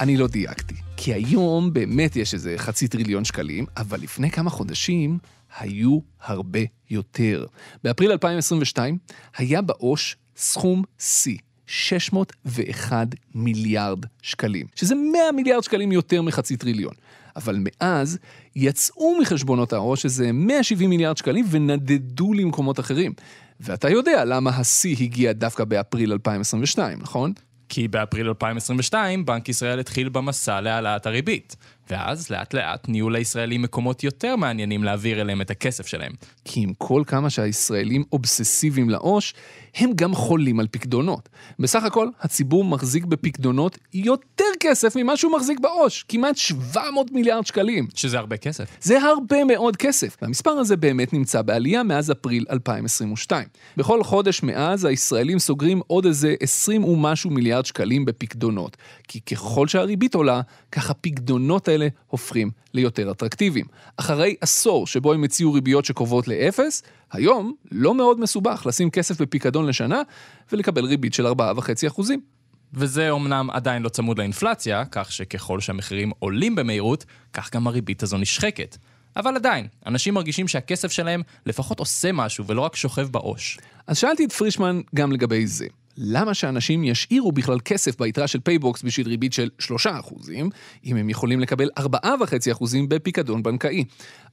אני 0.00 0.16
לא 0.16 0.26
דייקתי. 0.26 0.79
כי 1.02 1.14
היום 1.14 1.72
באמת 1.72 2.16
יש 2.16 2.34
איזה 2.34 2.54
חצי 2.56 2.88
טריליון 2.88 3.24
שקלים, 3.24 3.66
אבל 3.76 4.00
לפני 4.00 4.30
כמה 4.30 4.50
חודשים 4.50 5.18
היו 5.58 5.98
הרבה 6.22 6.58
יותר. 6.90 7.46
באפריל 7.84 8.12
2022 8.12 8.98
היה 9.36 9.62
בעו"ש 9.62 10.16
סכום 10.36 10.82
שיא. 10.98 11.38
601 11.66 13.08
מיליארד 13.34 13.98
שקלים, 14.22 14.66
שזה 14.74 14.94
100 14.94 15.32
מיליארד 15.36 15.62
שקלים 15.62 15.92
יותר 15.92 16.22
מחצי 16.22 16.56
טריליון. 16.56 16.94
אבל 17.36 17.58
מאז 17.60 18.18
יצאו 18.56 19.18
מחשבונות 19.20 19.72
העו"ש 19.72 20.04
איזה 20.04 20.32
170 20.32 20.90
מיליארד 20.90 21.16
שקלים 21.16 21.44
ונדדו 21.50 22.32
למקומות 22.32 22.80
אחרים. 22.80 23.12
ואתה 23.60 23.90
יודע 23.90 24.24
למה 24.24 24.50
השיא 24.50 24.96
הגיע 25.00 25.32
דווקא 25.32 25.64
באפריל 25.64 26.12
2022, 26.12 26.98
נכון? 26.98 27.32
כי 27.70 27.88
באפריל 27.88 28.28
2022 28.28 29.26
בנק 29.26 29.48
ישראל 29.48 29.80
התחיל 29.80 30.08
במסע 30.08 30.60
להעלאת 30.60 31.06
הריבית. 31.06 31.56
ואז 31.90 32.30
לאט 32.30 32.54
לאט 32.54 32.88
נהיו 32.88 33.10
לישראלים 33.10 33.62
מקומות 33.62 34.04
יותר 34.04 34.36
מעניינים 34.36 34.84
להעביר 34.84 35.20
אליהם 35.20 35.40
את 35.40 35.50
הכסף 35.50 35.86
שלהם. 35.86 36.12
כי 36.44 36.60
עם 36.60 36.72
כל 36.78 37.02
כמה 37.06 37.30
שהישראלים 37.30 38.04
אובססיביים 38.12 38.90
לעו"ש, 38.90 39.34
הם 39.74 39.90
גם 39.94 40.14
חולים 40.14 40.60
על 40.60 40.66
פקדונות. 40.70 41.28
בסך 41.58 41.84
הכל, 41.84 42.08
הציבור 42.20 42.64
מחזיק 42.64 43.04
בפקדונות 43.04 43.78
יותר 43.94 44.44
כסף 44.60 44.96
ממה 44.96 45.16
שהוא 45.16 45.32
מחזיק 45.32 45.60
בעו"ש, 45.60 46.04
כמעט 46.08 46.36
700 46.36 47.12
מיליארד 47.12 47.46
שקלים. 47.46 47.88
שזה 47.94 48.18
הרבה 48.18 48.36
כסף. 48.36 48.76
זה 48.80 49.02
הרבה 49.02 49.44
מאוד 49.44 49.76
כסף, 49.76 50.16
והמספר 50.22 50.50
הזה 50.50 50.76
באמת 50.76 51.12
נמצא 51.12 51.42
בעלייה 51.42 51.82
מאז 51.82 52.12
אפריל 52.12 52.44
2022. 52.50 53.48
בכל 53.76 54.04
חודש 54.04 54.42
מאז 54.42 54.84
הישראלים 54.84 55.38
סוגרים 55.38 55.80
עוד 55.86 56.06
איזה 56.06 56.34
20 56.40 56.84
ומשהו 56.84 57.30
מיליארד 57.30 57.66
שקלים 57.66 58.04
בפקדונות, 58.04 58.76
כי 59.08 59.20
ככל 59.20 59.68
שהריבית 59.68 60.14
עולה, 60.14 60.40
כך 60.72 60.90
הפקדונות 60.90 61.68
האלה 61.80 61.90
הופכים 62.06 62.50
ליותר 62.74 63.10
אטרקטיביים. 63.10 63.66
אחרי 63.96 64.36
עשור 64.40 64.86
שבו 64.86 65.12
הם 65.12 65.24
הציעו 65.24 65.52
ריביות 65.52 65.84
שקרובות 65.84 66.28
לאפס, 66.28 66.82
היום 67.12 67.54
לא 67.70 67.94
מאוד 67.94 68.20
מסובך 68.20 68.62
לשים 68.66 68.90
כסף 68.90 69.20
בפיקדון 69.20 69.66
לשנה 69.66 70.02
ולקבל 70.52 70.84
ריבית 70.84 71.14
של 71.14 71.26
4.5%. 71.26 72.02
וזה 72.74 73.10
אומנם 73.10 73.50
עדיין 73.52 73.82
לא 73.82 73.88
צמוד 73.88 74.18
לאינפלציה, 74.18 74.84
כך 74.90 75.12
שככל 75.12 75.60
שהמחירים 75.60 76.10
עולים 76.18 76.54
במהירות, 76.54 77.04
כך 77.32 77.54
גם 77.54 77.66
הריבית 77.66 78.02
הזו 78.02 78.18
נשחקת. 78.18 78.76
אבל 79.16 79.36
עדיין, 79.36 79.66
אנשים 79.86 80.14
מרגישים 80.14 80.48
שהכסף 80.48 80.92
שלהם 80.92 81.22
לפחות 81.46 81.78
עושה 81.78 82.12
משהו 82.12 82.46
ולא 82.46 82.60
רק 82.60 82.76
שוכב 82.76 83.08
בעו"ש. 83.08 83.58
אז 83.86 83.98
שאלתי 83.98 84.24
את 84.24 84.32
פרישמן 84.32 84.80
גם 84.94 85.12
לגבי 85.12 85.46
זה. 85.46 85.66
למה 86.02 86.34
שאנשים 86.34 86.84
ישאירו 86.84 87.32
בכלל 87.32 87.60
כסף 87.64 87.98
ביתרה 87.98 88.28
של 88.28 88.40
פייבוקס 88.40 88.82
בשביל 88.82 89.08
ריבית 89.08 89.32
של 89.32 89.48
3%, 89.60 89.74
אם 90.84 90.96
הם 90.96 91.10
יכולים 91.10 91.40
לקבל 91.40 91.68
4.5% 91.78 91.84
בפיקדון 92.88 93.42
בנקאי? 93.42 93.84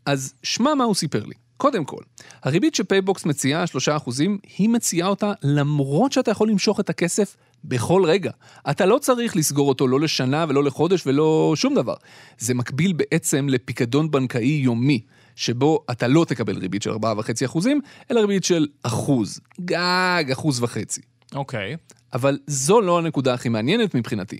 אז 0.05 0.33
שמע 0.43 0.75
מה 0.75 0.83
הוא 0.83 0.95
סיפר 0.95 1.23
לי. 1.23 1.33
קודם 1.57 1.85
כל, 1.85 2.01
הריבית 2.43 2.75
שפייבוקס 2.75 3.25
מציעה, 3.25 3.63
3%, 3.87 4.11
היא 4.57 4.69
מציעה 4.69 5.09
אותה 5.09 5.33
למרות 5.43 6.11
שאתה 6.11 6.31
יכול 6.31 6.49
למשוך 6.49 6.79
את 6.79 6.89
הכסף 6.89 7.35
בכל 7.63 8.03
רגע. 8.05 8.31
אתה 8.69 8.85
לא 8.85 8.97
צריך 8.97 9.35
לסגור 9.35 9.69
אותו 9.69 9.87
לא 9.87 9.99
לשנה 9.99 10.45
ולא 10.49 10.63
לחודש 10.63 11.07
ולא 11.07 11.53
שום 11.55 11.75
דבר. 11.75 11.95
זה 12.37 12.53
מקביל 12.53 12.93
בעצם 12.93 13.49
לפיקדון 13.49 14.11
בנקאי 14.11 14.61
יומי. 14.63 15.01
שבו 15.35 15.85
אתה 15.91 16.07
לא 16.07 16.25
תקבל 16.25 16.57
ריבית 16.57 16.81
של 16.81 16.91
4.5%, 16.91 17.67
אלא 18.11 18.19
ריבית 18.19 18.43
של 18.43 18.67
אחוז, 18.83 19.39
גג 19.61 20.25
אחוז 20.31 20.63
וחצי. 20.63 21.01
אוקיי. 21.35 21.73
Okay. 21.73 21.97
אבל 22.13 22.37
זו 22.47 22.81
לא 22.81 22.97
הנקודה 22.97 23.33
הכי 23.33 23.49
מעניינת 23.49 23.95
מבחינתי. 23.95 24.39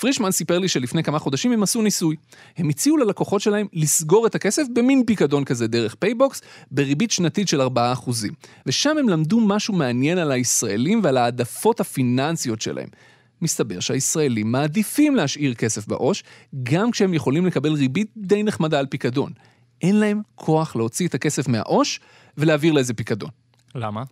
פרישמן 0.00 0.30
סיפר 0.30 0.58
לי 0.58 0.68
שלפני 0.68 1.02
כמה 1.02 1.18
חודשים 1.18 1.52
הם 1.52 1.62
עשו 1.62 1.82
ניסוי. 1.82 2.16
הם 2.56 2.68
הציעו 2.68 2.96
ללקוחות 2.96 3.40
שלהם 3.40 3.66
לסגור 3.72 4.26
את 4.26 4.34
הכסף 4.34 4.62
במין 4.74 5.02
פיקדון 5.06 5.44
כזה 5.44 5.66
דרך 5.66 5.94
פייבוקס, 5.94 6.42
בריבית 6.70 7.10
שנתית 7.10 7.48
של 7.48 7.60
4%. 7.60 7.64
ושם 8.66 8.98
הם 8.98 9.08
למדו 9.08 9.40
משהו 9.40 9.74
מעניין 9.74 10.18
על 10.18 10.32
הישראלים 10.32 11.00
ועל 11.02 11.16
העדפות 11.16 11.80
הפיננסיות 11.80 12.60
שלהם. 12.60 12.88
מסתבר 13.42 13.80
שהישראלים 13.80 14.52
מעדיפים 14.52 15.16
להשאיר 15.16 15.54
כסף 15.54 15.86
בעו"ש, 15.86 16.22
גם 16.62 16.90
כשהם 16.90 17.14
יכולים 17.14 17.46
לקבל 17.46 17.72
ריבית 17.72 18.10
די 18.16 18.42
נחמדה 18.42 18.78
על 18.78 18.86
פיקדון. 18.86 19.32
אין 19.82 19.96
להם 19.96 20.20
כוח 20.34 20.76
להוציא 20.76 21.08
את 21.08 21.14
הכסף 21.14 21.48
מהעו"ש 21.48 22.00
ולהעביר 22.38 22.72
לאיזה 22.72 22.94
פיקדון. 22.94 23.30
למה? 23.74 24.02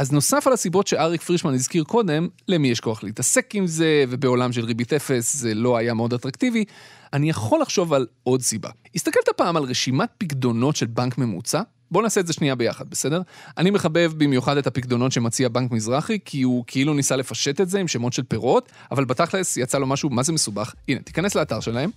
אז 0.00 0.12
נוסף 0.12 0.46
על 0.46 0.52
הסיבות 0.52 0.86
שאריק 0.86 1.22
פרישמן 1.22 1.54
הזכיר 1.54 1.84
קודם, 1.84 2.28
למי 2.48 2.68
יש 2.68 2.80
כוח 2.80 3.04
להתעסק 3.04 3.54
עם 3.54 3.66
זה, 3.66 4.04
ובעולם 4.08 4.52
של 4.52 4.64
ריבית 4.64 4.92
אפס 4.92 5.36
זה 5.36 5.54
לא 5.54 5.76
היה 5.76 5.94
מאוד 5.94 6.14
אטרקטיבי, 6.14 6.64
אני 7.12 7.30
יכול 7.30 7.60
לחשוב 7.60 7.92
על 7.92 8.06
עוד 8.22 8.42
סיבה. 8.42 8.70
הסתכלת 8.94 9.28
פעם 9.36 9.56
על 9.56 9.62
רשימת 9.62 10.08
פקדונות 10.18 10.76
של 10.76 10.86
בנק 10.86 11.18
ממוצע? 11.18 11.62
בואו 11.90 12.02
נעשה 12.02 12.20
את 12.20 12.26
זה 12.26 12.32
שנייה 12.32 12.54
ביחד, 12.54 12.90
בסדר? 12.90 13.22
אני 13.58 13.70
מחבב 13.70 14.12
במיוחד 14.16 14.56
את 14.56 14.66
הפקדונות 14.66 15.12
שמציע 15.12 15.48
בנק 15.48 15.70
מזרחי, 15.70 16.18
כי 16.24 16.42
הוא 16.42 16.64
כאילו 16.66 16.94
ניסה 16.94 17.16
לפשט 17.16 17.60
את 17.60 17.68
זה 17.68 17.78
עם 17.78 17.88
שמות 17.88 18.12
של 18.12 18.22
פירות, 18.22 18.72
אבל 18.90 19.04
בתכלס 19.04 19.56
יצא 19.56 19.78
לו 19.78 19.86
משהו, 19.86 20.10
מה 20.10 20.22
זה 20.22 20.32
מסובך? 20.32 20.74
הנה, 20.88 21.00
תיכנס 21.00 21.34
לאתר 21.34 21.60
שלהם. 21.60 21.90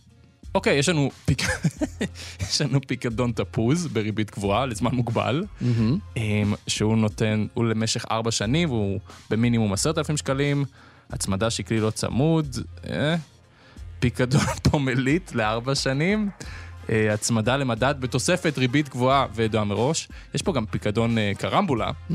אוקיי, 0.55 0.77
יש 0.77 0.89
לנו, 0.89 1.09
פיק... 1.25 1.41
יש 2.49 2.61
לנו 2.61 2.79
פיקדון 2.87 3.31
תפוז 3.31 3.87
בריבית 3.87 4.29
קבועה 4.29 4.65
לזמן 4.65 4.91
מוגבל, 4.93 5.43
mm-hmm. 5.61 6.19
שהוא 6.67 6.97
נותן, 6.97 7.45
הוא 7.53 7.65
למשך 7.65 8.05
ארבע 8.11 8.31
שנים, 8.31 8.69
והוא 8.69 8.99
במינימום 9.29 9.73
עשרת 9.73 9.97
אלפים 9.97 10.17
שקלים, 10.17 10.65
הצמדה 11.09 11.49
שקלי 11.49 11.79
לא 11.79 11.89
צמוד, 11.89 12.57
אה, 12.89 13.15
פיקדון 13.99 14.41
פומלית 14.71 15.35
לארבע 15.35 15.75
שנים. 15.75 16.29
אה, 16.89 17.13
הצמדה 17.13 17.57
למדד 17.57 17.95
בתוספת 17.99 18.57
ריבית 18.57 18.89
גבוהה 18.89 19.25
וידועה 19.35 19.63
מראש. 19.63 20.07
יש 20.33 20.41
פה 20.41 20.53
גם 20.53 20.65
פיקדון 20.65 21.17
אה, 21.17 21.31
קרמבולה, 21.37 21.89
mm-hmm. 21.89 22.13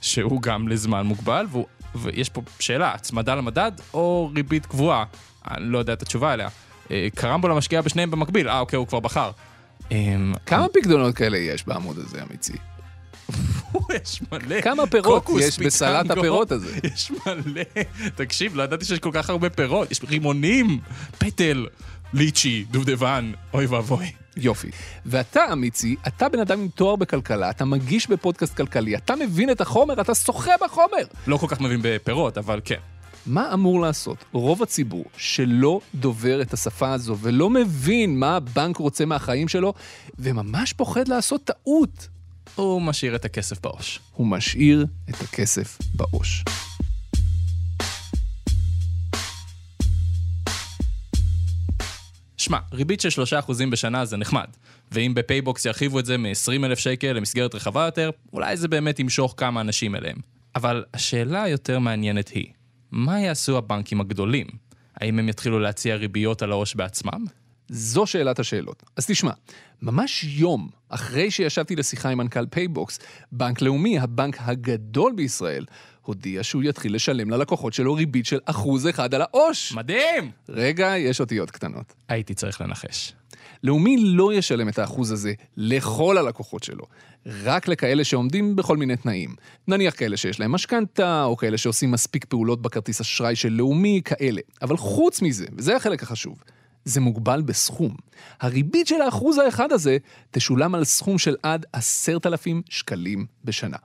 שהוא 0.00 0.42
גם 0.42 0.68
לזמן 0.68 1.06
מוגבל, 1.06 1.46
והוא, 1.50 1.66
ויש 1.94 2.28
פה 2.28 2.42
שאלה, 2.58 2.94
הצמדה 2.94 3.34
למדד 3.34 3.72
או 3.94 4.30
ריבית 4.34 4.66
גבוהה? 4.66 5.04
אני 5.50 5.64
לא 5.64 5.78
יודע 5.78 5.92
את 5.92 6.02
התשובה 6.02 6.32
עליה. 6.32 6.48
אה, 6.90 7.08
קרמבולה 7.14 7.54
משקיע 7.54 7.80
בשניהם 7.80 8.10
במקביל, 8.10 8.48
אה 8.48 8.60
אוקיי, 8.60 8.76
הוא 8.76 8.86
כבר 8.86 9.00
בחר. 9.00 9.30
אמ, 9.90 10.32
כמה 10.46 10.68
פיקדונות 10.68 11.14
כאלה 11.14 11.38
יש 11.38 11.66
בעמוד 11.66 11.98
הזה, 11.98 12.22
אמיצי? 12.30 12.52
יש 14.02 14.22
מלא. 14.32 14.60
כמה 14.60 14.86
פירות 14.86 15.26
יש 15.40 15.58
בסלט 15.58 16.10
הפירות 16.10 16.52
הזה? 16.52 16.78
יש 16.94 17.10
מלא. 17.10 17.62
תקשיב, 18.14 18.56
לא 18.56 18.62
ידעתי 18.62 18.84
שיש 18.84 18.98
כל 18.98 19.10
כך 19.12 19.30
הרבה 19.30 19.50
פירות. 19.50 19.90
יש 19.90 20.00
רימונים, 20.08 20.80
פטל, 21.18 21.66
ליצ'י, 22.12 22.64
דובדבן, 22.70 23.32
אוי 23.54 23.66
ואבוי. 23.66 24.12
יופי. 24.36 24.70
ואתה, 25.06 25.52
אמיצי, 25.52 25.96
אתה 26.06 26.28
בן 26.28 26.40
אדם 26.40 26.60
עם 26.60 26.68
תואר 26.68 26.96
בכלכלה, 26.96 27.50
אתה 27.50 27.64
מגיש 27.64 28.10
בפודקאסט 28.10 28.56
כלכלי, 28.56 28.96
אתה 28.96 29.16
מבין 29.16 29.50
את 29.50 29.60
החומר, 29.60 30.00
אתה 30.00 30.14
שוחה 30.14 30.52
בחומר. 30.64 31.04
לא 31.26 31.36
כל 31.36 31.46
כך 31.48 31.60
מבין 31.60 31.80
בפירות, 31.82 32.38
אבל 32.38 32.60
כן. 32.64 32.78
מה 33.26 33.54
אמור 33.54 33.80
לעשות 33.80 34.24
רוב 34.32 34.62
הציבור 34.62 35.04
שלא 35.16 35.80
דובר 35.94 36.42
את 36.42 36.52
השפה 36.52 36.92
הזו 36.92 37.16
ולא 37.18 37.50
מבין 37.50 38.18
מה 38.18 38.36
הבנק 38.36 38.76
רוצה 38.76 39.04
מהחיים 39.04 39.48
שלו 39.48 39.74
וממש 40.18 40.72
פוחד 40.72 41.08
לעשות 41.08 41.44
טעות? 41.44 42.08
הוא 42.54 42.82
משאיר 42.82 43.14
את 43.14 43.24
הכסף 43.24 43.60
בעו"ש. 43.60 44.00
הוא 44.12 44.26
משאיר 44.26 44.86
את 45.10 45.20
הכסף 45.20 45.78
בעו"ש. 45.94 46.44
שמע, 52.36 52.58
ריבית 52.72 53.00
של 53.00 53.22
3% 53.40 53.70
בשנה 53.70 54.04
זה 54.04 54.16
נחמד, 54.16 54.46
ואם 54.92 55.12
בפייבוקס 55.14 55.64
ירחיבו 55.64 55.98
את 55.98 56.06
זה 56.06 56.18
מ-20,000 56.18 56.76
שקל 56.76 57.12
למסגרת 57.12 57.54
רחבה 57.54 57.84
יותר, 57.84 58.10
אולי 58.32 58.56
זה 58.56 58.68
באמת 58.68 58.98
ימשוך 58.98 59.34
כמה 59.36 59.60
אנשים 59.60 59.94
אליהם. 59.94 60.16
אבל 60.54 60.84
השאלה 60.94 61.42
היותר 61.42 61.78
מעניינת 61.78 62.28
היא, 62.28 62.46
מה 62.92 63.20
יעשו 63.20 63.58
הבנקים 63.58 64.00
הגדולים? 64.00 64.46
האם 64.96 65.18
הם 65.18 65.28
יתחילו 65.28 65.58
להציע 65.58 65.96
ריביות 65.96 66.42
על 66.42 66.52
העו"ש 66.52 66.74
בעצמם? 66.74 67.24
זו 67.68 68.06
שאלת 68.06 68.38
השאלות. 68.38 68.82
אז 68.96 69.06
תשמע, 69.06 69.30
ממש 69.82 70.24
יום 70.24 70.68
אחרי 70.88 71.30
שישבתי 71.30 71.76
לשיחה 71.76 72.08
עם 72.08 72.18
מנכ"ל 72.18 72.46
פייבוקס, 72.46 72.98
בנק 73.32 73.62
לאומי, 73.62 73.98
הבנק 73.98 74.36
הגדול 74.40 75.12
בישראל, 75.16 75.64
הודיע 76.02 76.42
שהוא 76.42 76.62
יתחיל 76.62 76.94
לשלם 76.94 77.30
ללקוחות 77.30 77.72
שלו 77.72 77.94
ריבית 77.94 78.26
של 78.26 78.38
אחוז 78.44 78.88
אחד 78.88 79.14
על 79.14 79.22
העו"ש. 79.22 79.72
מדהים! 79.72 80.30
רגע, 80.48 80.98
יש 80.98 81.20
אותיות 81.20 81.50
קטנות. 81.50 81.94
הייתי 82.08 82.34
צריך 82.34 82.60
לנחש. 82.60 83.12
לאומי 83.62 83.96
לא 84.00 84.34
ישלם 84.34 84.68
את 84.68 84.78
האחוז 84.78 85.12
הזה 85.12 85.32
לכל 85.56 86.18
הלקוחות 86.18 86.62
שלו, 86.62 86.84
רק 87.26 87.68
לכאלה 87.68 88.04
שעומדים 88.04 88.56
בכל 88.56 88.76
מיני 88.76 88.96
תנאים. 88.96 89.34
נניח 89.68 89.94
כאלה 89.96 90.16
שיש 90.16 90.40
להם 90.40 90.52
משכנתה, 90.52 91.24
או 91.24 91.36
כאלה 91.36 91.58
שעושים 91.58 91.90
מספיק 91.90 92.24
פעולות 92.24 92.62
בכרטיס 92.62 93.00
אשראי 93.00 93.36
של 93.36 93.48
לאומי, 93.48 94.00
כאלה. 94.04 94.40
אבל 94.62 94.76
חוץ 94.76 95.22
מזה, 95.22 95.46
וזה 95.56 95.76
החלק 95.76 96.02
החשוב, 96.02 96.42
זה 96.84 97.00
מוגבל 97.00 97.42
בסכום. 97.42 97.96
הריבית 98.40 98.86
של 98.86 99.00
האחוז 99.00 99.38
האחד 99.38 99.72
הזה 99.72 99.96
תשולם 100.30 100.74
על 100.74 100.84
סכום 100.84 101.18
של 101.18 101.36
עד 101.42 101.66
עשרת 101.72 102.26
אלפים 102.26 102.62
שקלים 102.68 103.26
בשנה. 103.44 103.76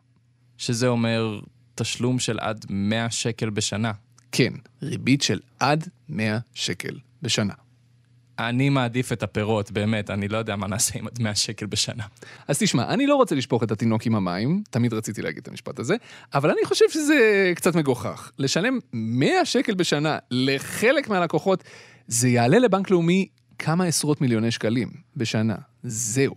שזה 0.58 0.88
אומר 0.88 1.40
תשלום 1.76 2.20
של 2.20 2.40
עד 2.40 2.66
100 2.70 3.12
שקל 3.12 3.50
בשנה. 3.50 3.92
כן, 4.32 4.54
ריבית 4.82 5.22
של 5.22 5.40
עד 5.60 5.90
100 6.10 6.38
שקל 6.54 7.00
בשנה. 7.22 7.65
אני 8.40 8.70
מעדיף 8.70 9.12
את 9.12 9.24
הפירות, 9.24 9.72
באמת, 9.72 10.10
אני 10.10 10.28
לא 10.28 10.38
יודע 10.38 10.56
מה 10.56 10.68
נעשה 10.68 11.00
עם 11.00 11.08
עד 11.08 11.20
100 11.22 11.36
שקל 11.36 11.66
בשנה. 11.66 12.04
אז 12.48 12.60
תשמע, 12.60 12.94
אני 12.94 13.08
לא 13.08 13.16
רוצה 13.16 13.36
לשפוך 13.36 13.64
את 13.64 13.72
התינוק 13.72 14.06
עם 14.06 14.16
המים, 14.16 14.64
תמיד 14.70 14.94
רציתי 14.94 15.22
להגיד 15.22 15.42
את 15.42 15.48
המשפט 15.48 15.80
הזה, 15.80 15.96
אבל 16.34 16.50
אני 16.50 16.66
חושב 16.66 16.86
שזה 16.90 17.52
קצת 17.56 17.76
מגוחך. 17.76 18.32
לשלם 18.40 18.80
100 18.94 19.46
שקל 19.46 19.74
בשנה 19.74 20.18
לחלק 20.32 21.10
מהלקוחות, 21.10 21.64
זה 22.08 22.30
יעלה 22.30 22.60
לבנק 22.60 22.90
לאומי 22.90 23.28
כמה 23.60 23.86
עשרות 23.86 24.22
מיליוני 24.22 24.52
שקלים 24.52 24.90
בשנה. 25.16 25.56
זהו. 25.84 26.36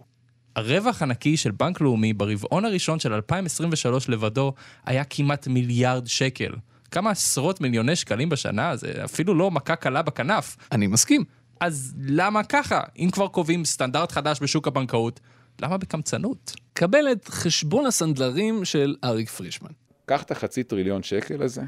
הרווח 0.56 1.02
הנקי 1.02 1.36
של 1.36 1.50
בנק 1.50 1.80
לאומי 1.80 2.12
ברבעון 2.12 2.64
הראשון 2.64 2.98
של 2.98 3.12
2023 3.12 4.08
לבדו 4.08 4.52
היה 4.86 5.04
כמעט 5.04 5.48
מיליארד 5.48 6.06
שקל. 6.06 6.52
כמה 6.90 7.10
עשרות 7.10 7.60
מיליוני 7.60 7.96
שקלים 7.96 8.28
בשנה, 8.28 8.76
זה 8.76 8.92
אפילו 9.04 9.34
לא 9.34 9.50
מכה 9.50 9.76
קלה 9.76 10.02
בכנף. 10.02 10.56
אני 10.72 10.86
מסכים. 10.86 11.24
אז 11.60 11.94
למה 12.00 12.44
ככה? 12.44 12.82
אם 12.98 13.08
כבר 13.12 13.28
קובעים 13.28 13.64
סטנדרט 13.64 14.12
חדש 14.12 14.38
בשוק 14.42 14.66
הבנקאות, 14.66 15.20
למה 15.62 15.76
בקמצנות? 15.76 16.52
קבל 16.72 17.12
את 17.12 17.28
חשבון 17.28 17.86
הסנדלרים 17.86 18.64
של 18.64 18.96
אריק 19.04 19.28
פרישמן. 19.28 19.70
קח 20.06 20.22
את 20.22 20.30
החצי 20.30 20.62
טריליון 20.62 21.02
שקל 21.02 21.42
הזה, 21.42 21.62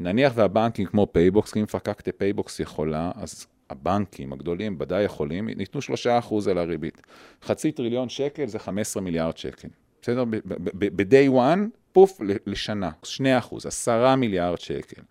נניח 0.00 0.32
והבנקים 0.36 0.86
כמו 0.86 1.06
פייבוקס, 1.12 1.56
אם 1.56 2.18
פייבוקס 2.18 2.60
יכולה, 2.60 3.10
אז 3.14 3.46
הבנקים 3.70 4.32
הגדולים 4.32 4.76
ודאי 4.80 5.02
יכולים, 5.02 5.48
ניתנו 5.48 5.80
3% 5.80 6.50
על 6.50 6.58
הריבית. 6.58 7.02
חצי 7.44 7.72
טריליון 7.72 8.08
שקל 8.08 8.46
זה 8.46 8.58
15 8.58 9.02
מיליארד 9.02 9.36
שקל. 9.36 9.68
בסדר? 10.02 10.24
ב-day 10.74 11.30
one, 11.32 11.60
פוף, 11.92 12.20
לשנה, 12.46 12.90
2 13.02 13.38
אחוז, 13.38 13.66
10 13.66 14.16
מיליארד 14.16 14.60
שקל. 14.60 15.02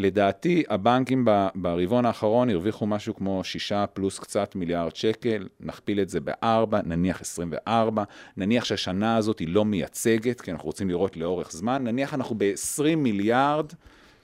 לדעתי, 0.00 0.62
הבנקים 0.68 1.24
ברבעון 1.54 2.06
האחרון 2.06 2.50
הרוויחו 2.50 2.86
משהו 2.86 3.14
כמו 3.14 3.44
6 3.44 3.72
פלוס 3.92 4.18
קצת 4.18 4.54
מיליארד 4.54 4.96
שקל, 4.96 5.48
נכפיל 5.60 6.00
את 6.00 6.08
זה 6.08 6.20
ב-4, 6.20 6.76
נניח 6.84 7.20
24, 7.20 8.04
נניח 8.36 8.64
שהשנה 8.64 9.16
הזאת 9.16 9.38
היא 9.38 9.48
לא 9.48 9.64
מייצגת, 9.64 10.40
כי 10.40 10.50
אנחנו 10.50 10.66
רוצים 10.66 10.88
לראות 10.88 11.16
לאורך 11.16 11.52
זמן, 11.52 11.84
נניח 11.84 12.14
אנחנו 12.14 12.34
ב-20 12.38 12.96
מיליארד 12.96 13.72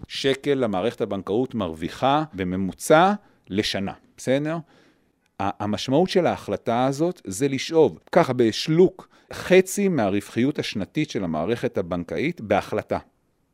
שקל 0.09 0.54
למערכת 0.54 1.00
הבנקאות 1.00 1.54
מרוויחה 1.54 2.25
בממוצע 2.35 3.12
לשנה, 3.49 3.92
בסדר? 4.16 4.56
המשמעות 5.40 6.11
של 6.11 6.26
ההחלטה 6.26 6.87
הזאת 6.87 7.21
זה 7.26 7.49
לשאוב, 7.49 7.99
ככה 8.12 8.33
בשלוק, 8.33 9.09
חצי 9.33 9.88
מהרווחיות 9.88 10.59
השנתית 10.59 11.11
של 11.11 11.25
המערכת 11.25 11.78
הבנקאית 11.78 12.40
בהחלטה. 12.40 12.99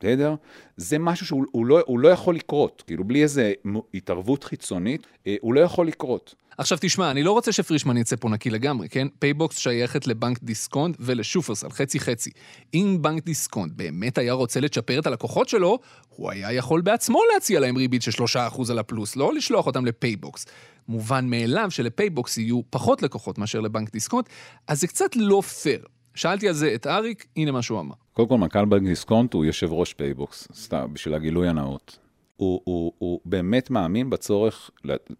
בסדר? 0.02 0.34
זה 0.76 0.98
משהו 0.98 1.26
שהוא 1.26 1.66
לא, 1.66 1.82
לא 1.88 2.08
יכול 2.08 2.34
לקרות, 2.34 2.82
כאילו 2.86 3.04
בלי 3.04 3.22
איזה 3.22 3.52
התערבות 3.94 4.44
חיצונית, 4.44 5.06
אה, 5.26 5.36
הוא 5.40 5.54
לא 5.54 5.60
יכול 5.60 5.86
לקרות. 5.86 6.34
עכשיו 6.58 6.78
תשמע, 6.80 7.10
אני 7.10 7.22
לא 7.22 7.32
רוצה 7.32 7.52
שפרישמן 7.52 7.96
יצא 7.96 8.16
פה 8.16 8.28
נקי 8.28 8.50
לגמרי, 8.50 8.88
כן? 8.88 9.08
פייבוקס 9.18 9.58
שייכת 9.58 10.06
לבנק 10.06 10.38
דיסקונט 10.42 10.96
ולשופרסל, 11.00 11.70
חצי 11.70 12.00
חצי. 12.00 12.30
אם 12.74 12.98
בנק 13.00 13.24
דיסקונט 13.24 13.72
באמת 13.76 14.18
היה 14.18 14.32
רוצה 14.32 14.60
לצ'פר 14.60 14.98
את 14.98 15.06
הלקוחות 15.06 15.48
שלו, 15.48 15.78
הוא 16.08 16.30
היה 16.30 16.52
יכול 16.52 16.80
בעצמו 16.80 17.20
להציע 17.34 17.60
להם 17.60 17.76
ריבית 17.76 18.02
של 18.02 18.24
3% 18.24 18.70
על 18.70 18.78
הפלוס, 18.78 19.16
לא 19.16 19.34
לשלוח 19.34 19.66
אותם 19.66 19.86
לפייבוקס. 19.86 20.46
מובן 20.88 21.26
מאליו 21.30 21.70
שלפייבוקס 21.70 22.38
יהיו 22.38 22.60
פחות 22.70 23.02
לקוחות 23.02 23.38
מאשר 23.38 23.60
לבנק 23.60 23.92
דיסקונט, 23.92 24.28
אז 24.68 24.80
זה 24.80 24.86
קצת 24.86 25.16
לא 25.16 25.40
פייר. 25.40 25.84
שאלתי 26.14 26.48
על 26.48 26.54
זה 26.54 26.74
את 26.74 26.86
אריק, 26.86 27.26
הנה 27.36 27.50
מה 27.52 27.62
שהוא 27.62 27.80
אמר. 27.80 27.94
קודם 28.12 28.28
כל, 28.28 28.36
מנכ"ל 28.36 28.64
בנק 28.64 28.82
דיסקונט 28.82 29.34
הוא 29.34 29.44
יושב 29.44 29.72
ראש 29.72 29.94
פייבוקס, 29.94 30.48
סתם, 30.54 30.90
בשביל 30.92 31.14
הגילוי 31.14 31.48
הנאות. 31.48 31.98
הוא, 32.36 32.60
הוא, 32.64 32.92
הוא 32.98 33.20
באמת 33.24 33.70
מאמין 33.70 34.10
בצורך 34.10 34.70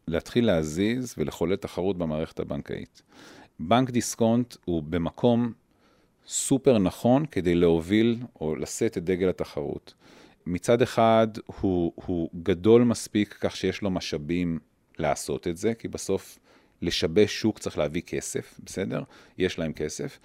להתחיל 0.08 0.46
להזיז 0.46 1.14
ולחולל 1.18 1.56
תחרות 1.56 1.99
במערכת 1.99 2.40
הבנקאית. 2.40 3.02
בנק 3.61 3.90
דיסקונט 3.90 4.56
הוא 4.64 4.82
במקום 4.82 5.52
סופר 6.26 6.78
נכון 6.78 7.26
כדי 7.26 7.54
להוביל 7.54 8.18
או 8.40 8.54
לשאת 8.54 8.99
את 8.99 9.04
דגל 9.04 9.28
התחרות. 9.28 9.94
מצד 10.46 10.82
אחד, 10.82 11.28
הוא, 11.46 11.92
הוא 11.94 12.30
גדול 12.42 12.82
מספיק 12.84 13.37
כך 13.40 13.56
שיש 13.56 13.82
לו 13.82 13.90
משאבים 13.90 14.58
לעשות 14.99 15.49
את 15.49 15.56
זה, 15.56 15.75
כי 15.75 15.88
בסוף 15.88 16.38
לשבש 16.82 17.40
שוק 17.40 17.58
צריך 17.58 17.78
להביא 17.78 18.02
כסף, 18.02 18.61
בסדר? 18.64 19.02
יש 19.38 19.58
להם 19.58 19.72
כסף. 19.72 20.18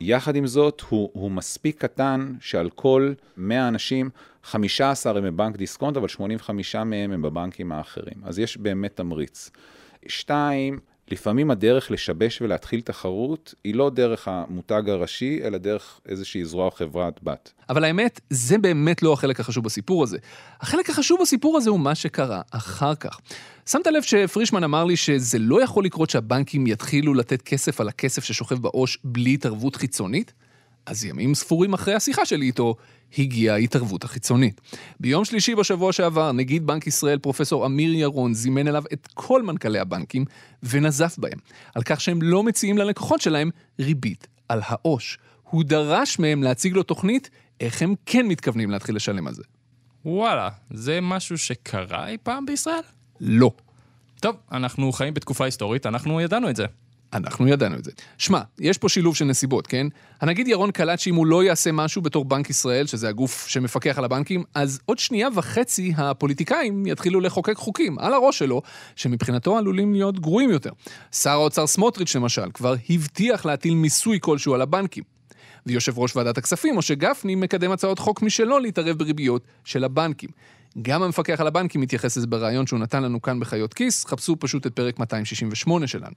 יחד 0.00 0.36
עם 0.36 0.46
זאת, 0.46 0.82
הוא, 0.88 1.10
הוא 1.12 1.30
מספיק 1.30 1.80
קטן 1.80 2.34
שעל 2.40 2.70
כל 2.70 3.12
100 3.36 3.68
אנשים, 3.68 4.10
15 4.44 5.18
הם 5.18 5.24
בבנק 5.24 5.56
דיסקונט, 5.56 5.96
אבל 5.96 6.08
85 6.08 6.76
מהם 6.76 7.12
הם 7.12 7.22
בבנקים 7.22 7.72
האחרים. 7.72 8.16
אז 8.24 8.38
יש 8.38 8.56
באמת 8.56 8.96
תמריץ. 8.96 9.50
שתיים, 10.06 10.78
לפעמים 11.10 11.50
הדרך 11.50 11.90
לשבש 11.90 12.42
ולהתחיל 12.42 12.80
תחרות 12.80 13.54
היא 13.64 13.74
לא 13.74 13.90
דרך 13.90 14.28
המותג 14.28 14.82
הראשי, 14.86 15.40
אלא 15.44 15.58
דרך 15.58 16.00
איזושהי 16.08 16.44
זרוע 16.44 16.70
חברת 16.70 17.20
בת. 17.22 17.52
אבל 17.68 17.84
האמת, 17.84 18.20
זה 18.30 18.58
באמת 18.58 19.02
לא 19.02 19.12
החלק 19.12 19.40
החשוב 19.40 19.64
בסיפור 19.64 20.02
הזה. 20.02 20.18
החלק 20.60 20.90
החשוב 20.90 21.18
בסיפור 21.22 21.56
הזה 21.56 21.70
הוא 21.70 21.80
מה 21.80 21.94
שקרה 21.94 22.40
אחר 22.50 22.94
כך. 22.94 23.18
שמת 23.66 23.86
לב 23.86 24.02
שפרישמן 24.02 24.64
אמר 24.64 24.84
לי 24.84 24.96
שזה 24.96 25.38
לא 25.38 25.62
יכול 25.62 25.84
לקרות 25.84 26.10
שהבנקים 26.10 26.66
יתחילו 26.66 27.14
לתת 27.14 27.42
כסף 27.42 27.80
על 27.80 27.88
הכסף 27.88 28.24
ששוכב 28.24 28.54
בעו"ש 28.54 28.98
בלי 29.04 29.34
התערבות 29.34 29.76
חיצונית? 29.76 30.32
אז 30.86 31.04
ימים 31.04 31.34
ספורים 31.34 31.74
אחרי 31.74 31.94
השיחה 31.94 32.26
שלי 32.26 32.46
איתו, 32.46 32.74
הגיעה 33.18 33.54
ההתערבות 33.54 34.04
החיצונית. 34.04 34.60
ביום 35.00 35.24
שלישי 35.24 35.54
בשבוע 35.54 35.92
שעבר, 35.92 36.32
נגיד 36.32 36.66
בנק 36.66 36.86
ישראל 36.86 37.18
פרופסור 37.18 37.66
אמיר 37.66 37.94
ירון 37.94 38.34
זימן 38.34 38.68
אליו 38.68 38.82
את 38.92 39.08
כל 39.14 39.42
מנכ"לי 39.42 39.78
הבנקים 39.78 40.24
ונזף 40.62 41.14
בהם, 41.18 41.38
על 41.74 41.82
כך 41.82 42.00
שהם 42.00 42.22
לא 42.22 42.42
מציעים 42.42 42.78
ללקוחות 42.78 43.20
שלהם 43.20 43.50
ריבית 43.80 44.26
על 44.48 44.60
העו"ש. 44.64 45.18
הוא 45.50 45.64
דרש 45.64 46.18
מהם 46.18 46.42
להציג 46.42 46.74
לו 46.74 46.82
תוכנית 46.82 47.30
איך 47.60 47.82
הם 47.82 47.94
כן 48.06 48.26
מתכוונים 48.26 48.70
להתחיל 48.70 48.96
לשלם 48.96 49.26
על 49.26 49.34
זה. 49.34 49.42
וואלה, 50.04 50.48
זה 50.70 50.98
משהו 51.02 51.38
שקרה 51.38 52.08
אי 52.08 52.16
פעם 52.22 52.46
בישראל? 52.46 52.80
לא. 53.20 53.50
טוב, 54.20 54.36
אנחנו 54.52 54.92
חיים 54.92 55.14
בתקופה 55.14 55.44
היסטורית, 55.44 55.86
אנחנו 55.86 56.20
ידענו 56.20 56.50
את 56.50 56.56
זה. 56.56 56.66
אנחנו 57.14 57.48
ידענו 57.48 57.76
את 57.76 57.84
זה. 57.84 57.90
שמע, 58.18 58.40
יש 58.58 58.78
פה 58.78 58.88
שילוב 58.88 59.16
של 59.16 59.24
נסיבות, 59.24 59.66
כן? 59.66 59.86
הנגיד 60.20 60.48
ירון 60.48 60.70
קלט 60.70 60.98
שאם 60.98 61.14
הוא 61.14 61.26
לא 61.26 61.44
יעשה 61.44 61.72
משהו 61.72 62.02
בתור 62.02 62.24
בנק 62.24 62.50
ישראל, 62.50 62.86
שזה 62.86 63.08
הגוף 63.08 63.46
שמפקח 63.48 63.98
על 63.98 64.04
הבנקים, 64.04 64.44
אז 64.54 64.80
עוד 64.86 64.98
שנייה 64.98 65.28
וחצי 65.34 65.94
הפוליטיקאים 65.96 66.86
יתחילו 66.86 67.20
לחוקק 67.20 67.56
חוקים 67.56 67.98
על 67.98 68.14
הראש 68.14 68.38
שלו, 68.38 68.62
שמבחינתו 68.96 69.58
עלולים 69.58 69.92
להיות 69.92 70.20
גרועים 70.20 70.50
יותר. 70.50 70.70
שר 71.12 71.30
האוצר 71.30 71.66
סמוטריץ' 71.66 72.16
למשל, 72.16 72.50
כבר 72.54 72.74
הבטיח 72.90 73.46
להטיל 73.46 73.74
מיסוי 73.74 74.18
כלשהו 74.20 74.54
על 74.54 74.62
הבנקים. 74.62 75.04
ויושב 75.66 75.98
ראש 75.98 76.16
ועדת 76.16 76.38
הכספים, 76.38 76.76
משה 76.76 76.94
גפני, 76.94 77.34
מקדם 77.34 77.72
הצעות 77.72 77.98
חוק 77.98 78.22
משלו 78.22 78.58
להתערב 78.58 78.98
בריביות 78.98 79.42
של 79.64 79.84
הבנקים. 79.84 80.30
גם 80.82 81.02
המפקח 81.02 81.40
על 81.40 81.46
הבנקים 81.46 81.80
מתייחס 81.80 82.16
לזה 82.16 82.26
בריאיון 82.26 82.66
שהוא 82.66 82.78
נתן 82.78 83.02
לנו 83.02 83.22
כאן 83.22 83.40
בחיות 83.40 83.74
כיס, 83.74 84.04
חפשו 84.04 84.36
פשוט 84.38 84.66
את 84.66 84.72
פרק 84.72 84.98
268 84.98 85.86
שלנו. 85.86 86.14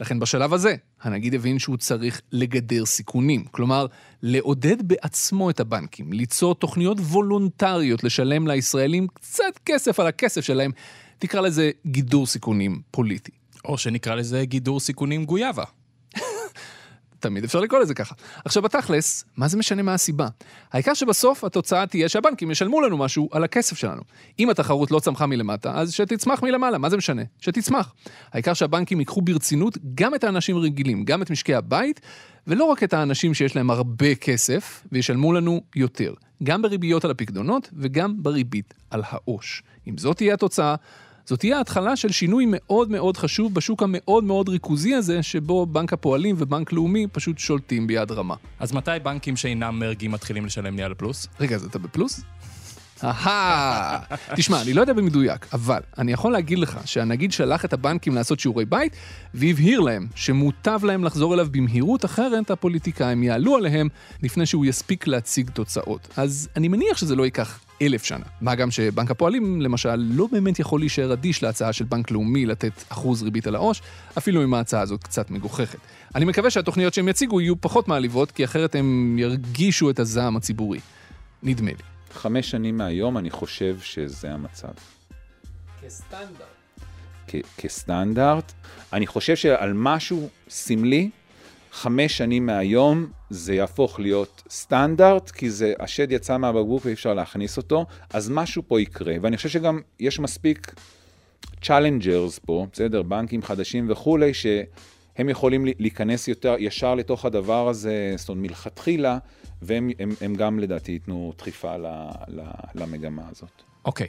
לכן 0.00 0.20
בשלב 0.20 0.54
הזה, 0.54 0.74
הנגיד 1.02 1.34
הבין 1.34 1.58
שהוא 1.58 1.76
צריך 1.76 2.20
לגדר 2.32 2.86
סיכונים. 2.86 3.44
כלומר, 3.44 3.86
לעודד 4.22 4.88
בעצמו 4.88 5.50
את 5.50 5.60
הבנקים, 5.60 6.12
ליצור 6.12 6.54
תוכניות 6.54 6.98
וולונטריות 7.00 8.04
לשלם 8.04 8.46
לישראלים 8.46 9.06
קצת 9.06 9.58
כסף 9.64 10.00
על 10.00 10.06
הכסף 10.06 10.40
שלהם, 10.40 10.70
תקרא 11.18 11.40
לזה 11.40 11.70
גידור 11.86 12.26
סיכונים 12.26 12.80
פוליטי. 12.90 13.32
או 13.64 13.78
שנקרא 13.78 14.14
לזה 14.14 14.44
גידור 14.44 14.80
סיכונים 14.80 15.24
גויאבה. 15.24 15.64
תמיד 17.20 17.44
אפשר 17.44 17.60
לקרוא 17.60 17.80
לזה 17.80 17.94
ככה. 17.94 18.14
עכשיו 18.44 18.62
בתכלס, 18.62 19.24
מה 19.36 19.48
זה 19.48 19.56
משנה 19.56 19.82
מה 19.82 19.94
הסיבה? 19.94 20.28
העיקר 20.72 20.94
שבסוף 20.94 21.44
התוצאה 21.44 21.86
תהיה 21.86 22.08
שהבנקים 22.08 22.50
ישלמו 22.50 22.80
לנו 22.80 22.96
משהו 22.98 23.28
על 23.32 23.44
הכסף 23.44 23.76
שלנו. 23.76 24.02
אם 24.38 24.50
התחרות 24.50 24.90
לא 24.90 25.00
צמחה 25.00 25.26
מלמטה, 25.26 25.72
אז 25.74 25.92
שתצמח 25.92 26.42
מלמעלה, 26.42 26.78
מה 26.78 26.90
זה 26.90 26.96
משנה? 26.96 27.22
שתצמח. 27.40 27.94
העיקר 28.32 28.54
שהבנקים 28.54 29.00
ייקחו 29.00 29.22
ברצינות 29.22 29.78
גם 29.94 30.14
את 30.14 30.24
האנשים 30.24 30.56
הרגילים, 30.56 31.04
גם 31.04 31.22
את 31.22 31.30
משקי 31.30 31.54
הבית, 31.54 32.00
ולא 32.46 32.64
רק 32.64 32.82
את 32.82 32.94
האנשים 32.94 33.34
שיש 33.34 33.56
להם 33.56 33.70
הרבה 33.70 34.14
כסף, 34.14 34.82
וישלמו 34.92 35.32
לנו 35.32 35.60
יותר. 35.76 36.14
גם 36.42 36.62
בריביות 36.62 37.04
על 37.04 37.10
הפקדונות 37.10 37.70
וגם 37.76 38.22
בריבית 38.22 38.74
על 38.90 39.02
העו"ש. 39.06 39.62
אם 39.86 39.98
זאת 39.98 40.16
תהיה 40.16 40.34
התוצאה, 40.34 40.74
זאת 41.28 41.38
תהיה 41.38 41.58
ההתחלה 41.58 41.96
של 41.96 42.12
שינוי 42.12 42.44
מאוד 42.48 42.90
מאוד 42.90 43.16
חשוב 43.16 43.54
בשוק 43.54 43.82
המאוד 43.82 44.24
מאוד 44.24 44.48
ריכוזי 44.48 44.94
הזה, 44.94 45.22
שבו 45.22 45.66
בנק 45.66 45.92
הפועלים 45.92 46.36
ובנק 46.38 46.72
לאומי 46.72 47.06
פשוט 47.12 47.38
שולטים 47.38 47.86
ביד 47.86 48.10
רמה. 48.10 48.34
אז 48.60 48.72
מתי 48.72 48.90
בנקים 49.02 49.36
שאינם 49.36 49.78
מרגים 49.78 50.10
מתחילים 50.10 50.46
לשלם 50.46 50.76
לי 50.76 50.82
על 50.82 50.94
פלוס? 50.94 51.26
רגע, 51.40 51.56
אז 51.56 51.64
אתה 51.64 51.78
בפלוס? 51.78 52.20
אהה, 53.04 53.98
תשמע, 54.36 54.62
אני 54.62 54.72
לא 54.72 54.80
יודע 54.80 54.92
במדויק, 54.92 55.46
אבל 55.52 55.80
אני 55.98 56.12
יכול 56.12 56.32
להגיד 56.32 56.58
לך 56.58 56.78
שהנגיד 56.84 57.32
שלח 57.32 57.64
את 57.64 57.72
הבנקים 57.72 58.14
לעשות 58.14 58.40
שיעורי 58.40 58.64
בית 58.64 58.96
והבהיר 59.34 59.80
להם 59.80 60.06
שמוטב 60.14 60.80
להם 60.84 61.04
לחזור 61.04 61.34
אליו 61.34 61.46
במהירות, 61.50 62.04
אחרת 62.04 62.50
הפוליטיקאים 62.50 63.22
יעלו 63.22 63.56
עליהם 63.56 63.88
לפני 64.22 64.46
שהוא 64.46 64.66
יספיק 64.66 65.06
להציג 65.06 65.50
תוצאות. 65.50 66.08
אז 66.16 66.48
אני 66.56 66.68
מניח 66.68 66.96
שזה 66.96 67.16
לא 67.16 67.24
ייקח 67.24 67.60
אלף 67.82 68.04
שנה. 68.04 68.24
מה 68.40 68.54
גם 68.54 68.70
שבנק 68.70 69.10
הפועלים, 69.10 69.60
למשל, 69.60 69.94
לא 69.94 70.28
באמת 70.32 70.58
יכול 70.58 70.80
להישאר 70.80 71.12
אדיש 71.12 71.42
להצעה 71.42 71.72
של 71.72 71.84
בנק 71.84 72.10
לאומי 72.10 72.46
לתת 72.46 72.72
אחוז 72.88 73.22
ריבית 73.22 73.46
על 73.46 73.54
העו"ש, 73.54 73.82
אפילו 74.18 74.44
אם 74.44 74.54
ההצעה 74.54 74.80
הזאת 74.80 75.04
קצת 75.04 75.30
מגוחכת. 75.30 75.78
אני 76.14 76.24
מקווה 76.24 76.50
שהתוכניות 76.50 76.94
שהם 76.94 77.08
יציגו 77.08 77.40
יהיו 77.40 77.60
פחות 77.60 77.88
מעליבות, 77.88 78.30
כי 78.30 78.44
אחרת 78.44 78.74
הם 78.74 79.16
ירגישו 79.18 79.90
את 79.90 79.98
הזעם 79.98 80.36
הציבורי. 80.36 80.80
נדמה 81.42 81.70
לי. 81.70 81.82
חמש 82.14 82.50
שנים 82.50 82.76
מהיום 82.76 83.18
אני 83.18 83.30
חושב 83.30 83.76
שזה 83.82 84.32
המצב. 84.32 84.68
כסטנדרט. 85.82 86.58
כסטנדרט. 87.58 88.52
אני 88.92 89.06
חושב 89.06 89.36
שעל 89.36 89.72
משהו 89.72 90.28
סמלי, 90.48 91.10
חמש 91.78 92.18
שנים 92.18 92.46
מהיום 92.46 93.06
זה 93.30 93.54
יהפוך 93.54 94.00
להיות 94.00 94.42
סטנדרט, 94.50 95.30
כי 95.30 95.50
זה, 95.50 95.72
השד 95.80 96.12
יצא 96.12 96.36
מהבקבוק 96.36 96.84
ואי 96.84 96.92
אפשר 96.92 97.14
להכניס 97.14 97.56
אותו, 97.56 97.86
אז 98.10 98.30
משהו 98.30 98.62
פה 98.68 98.80
יקרה. 98.80 99.14
ואני 99.22 99.36
חושב 99.36 99.48
שגם 99.48 99.80
יש 100.00 100.20
מספיק 100.20 100.74
challengers 101.62 102.38
פה, 102.38 102.66
בסדר? 102.72 103.02
בנקים 103.02 103.42
חדשים 103.42 103.90
וכולי, 103.90 104.34
שהם 104.34 105.28
יכולים 105.28 105.64
להיכנס 105.78 106.28
יותר 106.28 106.56
ישר 106.58 106.94
לתוך 106.94 107.24
הדבר 107.24 107.68
הזה, 107.68 108.14
זאת 108.16 108.28
אומרת, 108.28 108.42
מלכתחילה, 108.42 109.18
והם 109.62 109.90
הם, 109.98 110.10
הם 110.20 110.34
גם 110.34 110.58
לדעתי 110.58 110.92
ייתנו 110.92 111.32
דחיפה 111.38 111.74
למגמה 112.74 113.22
הזאת. 113.30 113.62
אוקיי, 113.84 114.08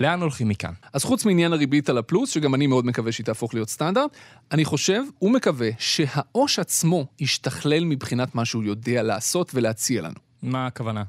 לאן 0.00 0.20
הולכים 0.20 0.48
מכאן? 0.48 0.72
אז 0.92 1.04
חוץ 1.04 1.24
מעניין 1.24 1.52
הריבית 1.52 1.88
על 1.88 1.98
הפלוס, 1.98 2.30
שגם 2.30 2.54
אני 2.54 2.66
מאוד 2.66 2.86
מקווה 2.86 3.12
שהיא 3.12 3.26
תהפוך 3.26 3.54
להיות 3.54 3.68
סטנדרט, 3.68 4.10
אני 4.52 4.64
חושב 4.64 5.02
ומקווה 5.22 5.68
שהעו"ש 5.78 6.58
עצמו 6.58 7.06
ישתכלל 7.20 7.84
מבחינת 7.84 8.34
מה 8.34 8.44
שהוא 8.44 8.64
יודע 8.64 9.02
לעשות 9.02 9.50
ולהציע 9.54 10.02
לנו. 10.02 10.14
מה 10.42 10.66
הכוונה? 10.66 11.02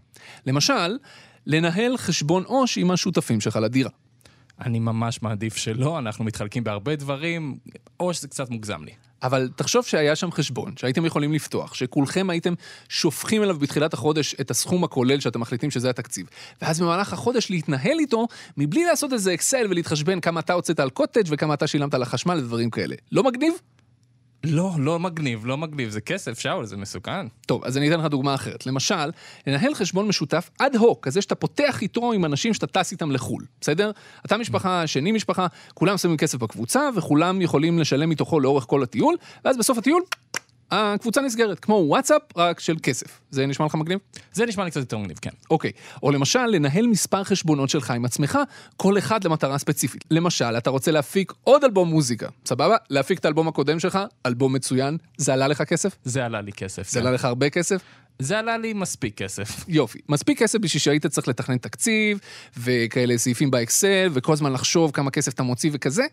למשל, 0.45 0.97
לנהל 1.47 1.97
חשבון 1.97 2.43
עו"ש 2.43 2.77
עם 2.77 2.91
השותפים 2.91 3.41
שלך 3.41 3.56
לדירה. 3.56 3.89
אני 4.62 4.80
ממש 4.80 5.21
מעדיף 5.21 5.56
שלא, 5.56 5.99
אנחנו 5.99 6.25
מתחלקים 6.25 6.63
בהרבה 6.63 6.95
דברים, 6.95 7.58
או 7.99 8.13
שזה 8.13 8.27
קצת 8.27 8.49
מוגזם 8.49 8.84
לי. 8.84 8.91
אבל 9.23 9.49
תחשוב 9.55 9.86
שהיה 9.86 10.15
שם 10.15 10.31
חשבון 10.31 10.73
שהייתם 10.77 11.05
יכולים 11.05 11.34
לפתוח, 11.34 11.73
שכולכם 11.73 12.29
הייתם 12.29 12.53
שופכים 12.89 13.43
אליו 13.43 13.60
בתחילת 13.60 13.93
החודש 13.93 14.36
את 14.41 14.51
הסכום 14.51 14.84
הכולל 14.84 15.19
שאתם 15.19 15.39
מחליטים 15.39 15.71
שזה 15.71 15.89
התקציב, 15.89 16.27
ואז 16.62 16.81
במהלך 16.81 17.13
החודש 17.13 17.49
להתנהל 17.49 17.99
איתו, 17.99 18.27
מבלי 18.57 18.86
לעשות 18.86 19.13
איזה 19.13 19.34
אקסל 19.34 19.67
ולהתחשבן 19.69 20.19
כמה 20.19 20.39
אתה 20.39 20.53
הוצאת 20.53 20.79
על 20.79 20.89
קוטג' 20.89 21.23
וכמה 21.27 21.53
אתה 21.53 21.67
שילמת 21.67 21.93
על 21.93 22.01
החשמל 22.01 22.38
ודברים 22.38 22.69
כאלה. 22.69 22.95
לא 23.12 23.23
מגניב? 23.23 23.53
לא, 24.43 24.71
לא 24.77 24.99
מגניב, 24.99 25.45
לא 25.45 25.58
מגניב, 25.58 25.89
זה 25.89 26.01
כסף, 26.01 26.39
שאול, 26.39 26.65
זה 26.65 26.77
מסוכן. 26.77 27.27
טוב, 27.45 27.63
אז 27.65 27.77
אני 27.77 27.89
אתן 27.89 27.99
לך 27.99 28.06
דוגמה 28.06 28.36
אחרת. 28.36 28.65
למשל, 28.65 29.12
לנהל 29.47 29.73
חשבון 29.73 30.08
משותף 30.08 30.49
אד 30.58 30.75
הוק, 30.75 31.06
כזה 31.06 31.21
שאתה 31.21 31.36
פותח 31.36 31.82
איתו 31.82 32.12
עם 32.12 32.25
אנשים 32.25 32.54
שאתה 32.54 32.67
טס 32.67 32.91
איתם 32.91 33.12
לחו"ל, 33.12 33.45
בסדר? 33.62 33.91
אתה 34.25 34.38
משפחה, 34.38 34.88
שני 34.88 35.12
משפחה, 35.12 35.47
כולם 35.73 35.97
שמים 35.97 36.17
כסף 36.17 36.38
בקבוצה, 36.38 36.89
וכולם 36.95 37.41
יכולים 37.41 37.80
לשלם 37.80 38.10
מתוכו 38.10 38.39
לאורך 38.39 38.63
כל 38.67 38.84
הטיול, 38.84 39.15
ואז 39.45 39.58
בסוף 39.58 39.77
הטיול, 39.77 40.01
הקבוצה 40.71 41.21
נסגרת, 41.21 41.60
כמו 41.60 41.84
וואטסאפ, 41.88 42.21
רק 42.36 42.60
של 42.60 42.75
כסף. 42.84 43.21
זה 43.31 43.45
נשמע 43.45 43.65
לך 43.65 43.75
מגניב? 43.75 43.99
זה 44.34 44.45
נשמע 44.45 44.63
לי 44.63 44.71
קצת 44.71 44.79
יותר 44.79 44.97
מגניב, 44.97 45.17
כן. 45.21 45.29
אוקיי. 45.49 45.71
או 46.03 46.12
למשל, 46.12 46.45
לנהל 46.45 46.88
מספר 46.88 47.23
חשבונות 47.23 47.69
שלך 47.69 47.91
עם 47.91 48.05
עצמך, 48.05 48.39
כל 48.77 48.97
אחד 48.97 49.23
למטרה 49.23 49.57
ספציפית. 49.57 50.05
למשל, 50.12 50.57
אתה 50.57 50.69
רוצה 50.69 50.91
להפיק 50.91 51.34
עוד 51.43 51.63
אלבום 51.63 51.89
מוזיקה, 51.89 52.27
סבבה? 52.45 52.75
להפיק 52.89 53.19
את 53.19 53.25
האלבום 53.25 53.47
הקודם 53.47 53.79
שלך, 53.79 53.99
אלבום 54.25 54.53
מצוין, 54.53 54.97
זה 55.17 55.34
עלה 55.34 55.47
לך 55.47 55.62
כסף? 55.62 55.95
זה 56.03 56.25
עלה 56.25 56.41
לי 56.41 56.51
כסף. 56.51 56.89
זה 56.89 56.99
כן. 56.99 57.05
עלה 57.05 57.15
לך 57.15 57.25
הרבה 57.25 57.49
כסף? 57.49 57.81
זה 58.19 58.39
עלה 58.39 58.57
לי 58.57 58.73
מספיק 58.73 59.17
כסף. 59.17 59.65
יופי. 59.67 59.99
מספיק 60.10 60.39
כסף 60.39 60.60
בשביל 60.60 60.81
שהיית 60.81 61.05
צריך 61.05 61.27
לתכנן 61.27 61.57
תקציב, 61.57 62.19
וכאלה 62.57 63.17
סעיפים 63.17 63.51
באקסל, 63.51 64.10
וכל 64.13 64.34
הזמן 64.34 64.53
לחשוב 64.53 64.91
כמה 64.91 65.12
כסף 65.12 65.34
אתה 65.34 65.43
מוציא 65.43 65.69
וכזה? 65.73 66.03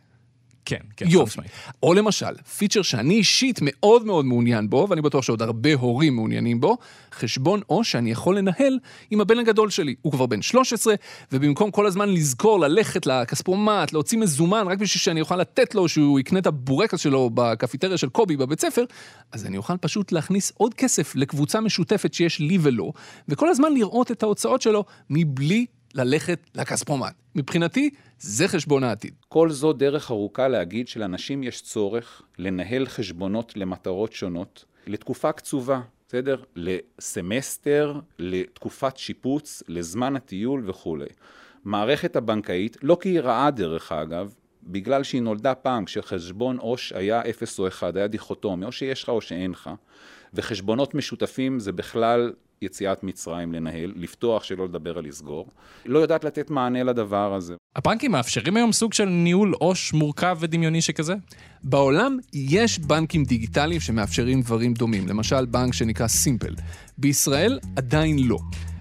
כן, 0.69 0.81
כן, 0.97 1.07
יופי. 1.09 1.41
או 1.83 1.95
למשל, 1.95 2.37
פיצ'ר 2.59 2.83
שאני 2.83 3.15
אישית 3.15 3.59
מאוד 3.63 4.05
מאוד 4.05 4.25
מעוניין 4.25 4.71
בו, 4.71 4.87
ואני 4.91 5.03
בטוח 5.03 5.25
שעוד 5.25 5.43
הרבה 5.43 5.75
הורים 5.75 6.15
מעוניינים 6.15 6.61
בו, 6.61 6.77
חשבון 7.13 7.61
או 7.69 7.85
שאני 7.85 8.11
יכול 8.11 8.39
לנהל 8.39 8.79
עם 9.11 9.21
הבן 9.21 9.39
הגדול 9.39 9.71
שלי. 9.71 9.95
הוא 10.03 10.13
כבר 10.13 10.27
בן 10.27 10.43
13, 10.43 10.95
ובמקום 11.33 11.71
כל 11.71 11.87
הזמן 11.87 12.09
לזכור 12.09 12.61
ללכת 12.61 13.07
לכספומט, 13.07 13.93
להוציא 13.93 14.19
מזומן, 14.19 14.65
רק 14.67 14.79
בשביל 14.79 15.01
שאני 15.01 15.21
אוכל 15.21 15.37
לתת 15.37 15.75
לו 15.75 15.89
שהוא 15.89 16.21
יקנה 16.21 16.39
את 16.39 16.47
הבורקס 16.47 17.01
שלו 17.01 17.31
בקפיטריה 17.35 17.99
של 17.99 18.09
קובי 18.09 18.37
בבית 18.37 18.61
ספר, 18.61 18.85
אז 19.33 19.47
אני 19.47 19.57
אוכל 19.57 19.77
פשוט 19.77 20.13
להכניס 20.13 20.53
עוד 20.57 20.75
כסף 20.75 21.17
לקבוצה 21.17 21.61
משותפת 21.61 22.15
שיש 22.15 22.41
לי 22.41 22.59
ולו, 22.61 22.93
וכל 23.29 23.49
הזמן 23.49 23.73
לראות 23.75 24.11
את 24.11 24.23
ההוצאות 24.23 24.63
שלו 24.63 24.85
מבלי 25.11 25.67
ללכת 25.95 26.39
לכספומט. 26.55 27.15
מבחינתי, 27.35 27.91
זה 28.19 28.49
חשבון 28.49 28.85
העתיד. 28.85 29.15
כל 29.29 29.51
זו 29.51 29.73
דרך 29.73 30.11
ארוכה 30.11 30.49
להגיד 30.49 30.89
שלאנשים 30.89 31.43
יש 31.43 31.63
צורך 31.63 32.23
לנהל 32.39 32.87
חשבונות 32.87 33.57
למטרות 33.57 34.13
שונות 34.13 34.65
לתקופה 34.87 35.33
קצובה, 35.33 35.81
בסדר? 36.09 36.43
לסמסטר, 36.57 38.01
לתקופת 38.19 38.97
שיפוץ, 38.97 39.63
לזמן 39.69 40.17
הטיול 40.17 40.71
וכולי. 40.71 41.07
מערכת 41.65 42.17
הבנקאית, 42.17 42.77
לא 42.83 42.99
כי 43.01 43.09
היא 43.09 43.21
רעה 43.21 43.51
דרך 43.51 43.93
אגב, 43.93 44.35
בגלל 44.63 45.03
שהיא 45.03 45.23
נולדה 45.23 45.55
פעם 45.55 45.85
כשחשבון 45.85 46.59
עו"ש 46.59 46.93
היה 46.93 47.23
0 47.31 47.59
או 47.59 47.69
1, 47.69 47.97
היה 47.97 48.07
דיכוטומי, 48.07 48.67
או 48.67 48.73
שיש 48.73 49.03
לך 49.03 49.09
או 49.09 49.21
שאין 49.21 49.51
לך, 49.51 49.71
וחשבונות 50.35 50.95
משותפים 50.95 51.61
זה 51.61 51.73
בכלל 51.73 52.33
יציאת 52.63 53.05
מצרים 53.05 53.53
לנהל, 53.53 53.93
לפתוח 53.97 54.45
שלא 54.45 54.65
לדבר 54.65 54.99
על 54.99 55.05
לסגור, 55.05 55.49
לא 55.87 55.99
יודעת 55.99 56.25
לתת 56.25 56.51
מענה 56.51 56.83
לדבר 56.83 57.35
הזה. 57.35 57.55
הבנקים 57.77 58.13
מאפשרים 58.13 58.57
היום 58.57 58.73
סוג 58.73 58.93
של 58.93 59.05
ניהול 59.05 59.55
עו"ש 59.59 59.93
מורכב 59.93 60.39
ודמיוני 60.41 60.81
שכזה? 60.81 61.15
בעולם 61.63 62.19
יש 62.33 62.79
בנקים 62.79 63.25
דיגיטליים 63.25 63.81
שמאפשרים 63.81 64.43
דברים 64.43 64.75
דומים, 64.75 65.09
למשל 65.09 65.47
בנק 65.47 65.75
שנקרא 65.75 66.07
סימפל. 66.07 66.55
בישראל 66.99 67.59
עדיין 67.77 68.19
לא. 68.19 68.39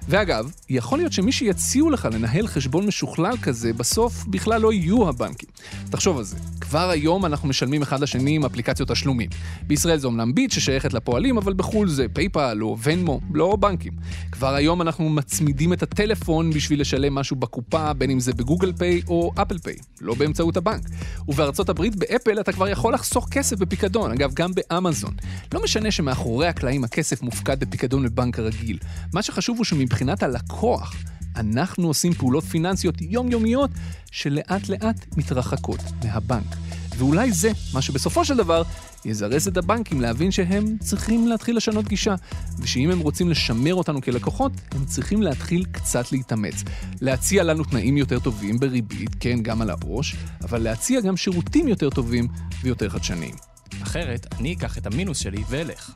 ואגב, 0.09 0.51
יכול 0.69 0.99
להיות 0.99 1.13
שמי 1.13 1.31
שיציעו 1.31 1.89
לך 1.89 2.07
לנהל 2.13 2.47
חשבון 2.47 2.85
משוכלל 2.85 3.37
כזה, 3.41 3.73
בסוף 3.73 4.25
בכלל 4.27 4.61
לא 4.61 4.73
יהיו 4.73 5.09
הבנקים. 5.09 5.49
תחשוב 5.89 6.17
על 6.17 6.23
זה, 6.23 6.37
כבר 6.61 6.89
היום 6.89 7.25
אנחנו 7.25 7.47
משלמים 7.47 7.81
אחד 7.81 7.99
לשני 7.99 8.35
עם 8.35 8.45
אפליקציות 8.45 8.91
תשלומים. 8.91 9.29
בישראל 9.67 9.97
זה 9.97 10.07
אומנם 10.07 10.35
ביט 10.35 10.51
ששייכת 10.51 10.93
לפועלים, 10.93 11.37
אבל 11.37 11.53
בחו"ל 11.53 11.89
זה 11.89 12.05
PayPal 12.13 12.57
או 12.61 12.77
Venmo, 12.83 13.19
לא 13.33 13.55
בנקים. 13.55 13.93
כבר 14.31 14.53
היום 14.53 14.81
אנחנו 14.81 15.09
מצמידים 15.09 15.73
את 15.73 15.83
הטלפון 15.83 16.51
בשביל 16.51 16.81
לשלם 16.81 17.15
משהו 17.15 17.35
בקופה, 17.35 17.93
בין 17.93 18.09
אם 18.09 18.19
זה 18.19 18.33
ב 18.33 18.39
Google 18.39 18.73
Pay 18.77 19.01
או 19.07 19.31
Apple 19.41 19.57
Pay, 19.57 19.75
לא 20.01 20.15
באמצעות 20.15 20.57
הבנק. 20.57 20.81
ובארצות 21.27 21.69
הברית 21.69 21.95
באפל 21.95 22.39
אתה 22.39 22.51
כבר 22.51 22.67
יכול 22.67 22.93
לחסוך 22.93 23.27
כסף 23.31 23.57
בפיקדון, 23.57 24.11
אגב 24.11 24.33
גם 24.33 24.51
באמזון. 24.53 25.13
לא 25.53 25.63
משנה 25.63 25.91
שמאחורי 25.91 26.47
הקלעים 26.47 26.83
הכסף 26.83 27.21
מופקד 27.21 27.59
בפיקדון 27.59 28.03
בבנק 28.03 28.39
הרגיל. 28.39 28.77
מה 29.13 29.21
שחשוב 29.21 29.57
הוא 29.57 29.65
שמבחינת 29.97 30.23
הלקוח, 30.23 30.95
אנחנו 31.35 31.87
עושים 31.87 32.13
פעולות 32.13 32.43
פיננסיות 32.43 33.01
יומיומיות 33.01 33.71
שלאט 34.11 34.69
לאט 34.69 35.05
מתרחקות 35.17 35.79
מהבנק. 36.03 36.55
ואולי 36.97 37.31
זה 37.31 37.51
מה 37.73 37.81
שבסופו 37.81 38.25
של 38.25 38.37
דבר 38.37 38.63
יזרז 39.05 39.47
את 39.47 39.57
הבנקים 39.57 40.01
להבין 40.01 40.31
שהם 40.31 40.77
צריכים 40.79 41.27
להתחיל 41.27 41.57
לשנות 41.57 41.87
גישה, 41.87 42.15
ושאם 42.59 42.91
הם 42.91 42.99
רוצים 42.99 43.29
לשמר 43.29 43.75
אותנו 43.75 44.01
כלקוחות, 44.01 44.51
הם 44.71 44.85
צריכים 44.85 45.21
להתחיל 45.21 45.65
קצת 45.71 46.11
להתאמץ. 46.11 46.63
להציע 47.01 47.43
לנו 47.43 47.63
תנאים 47.63 47.97
יותר 47.97 48.19
טובים 48.19 48.59
בריבית, 48.59 49.15
כן, 49.19 49.41
גם 49.41 49.61
על 49.61 49.69
העו"ש, 49.69 50.15
אבל 50.43 50.61
להציע 50.61 51.01
גם 51.01 51.17
שירותים 51.17 51.67
יותר 51.67 51.89
טובים 51.89 52.27
ויותר 52.61 52.89
חדשניים. 52.89 53.35
אחרת, 53.83 54.27
אני 54.39 54.53
אקח 54.53 54.77
את 54.77 54.85
המינוס 54.85 55.17
שלי 55.17 55.43
ואלך. 55.49 55.91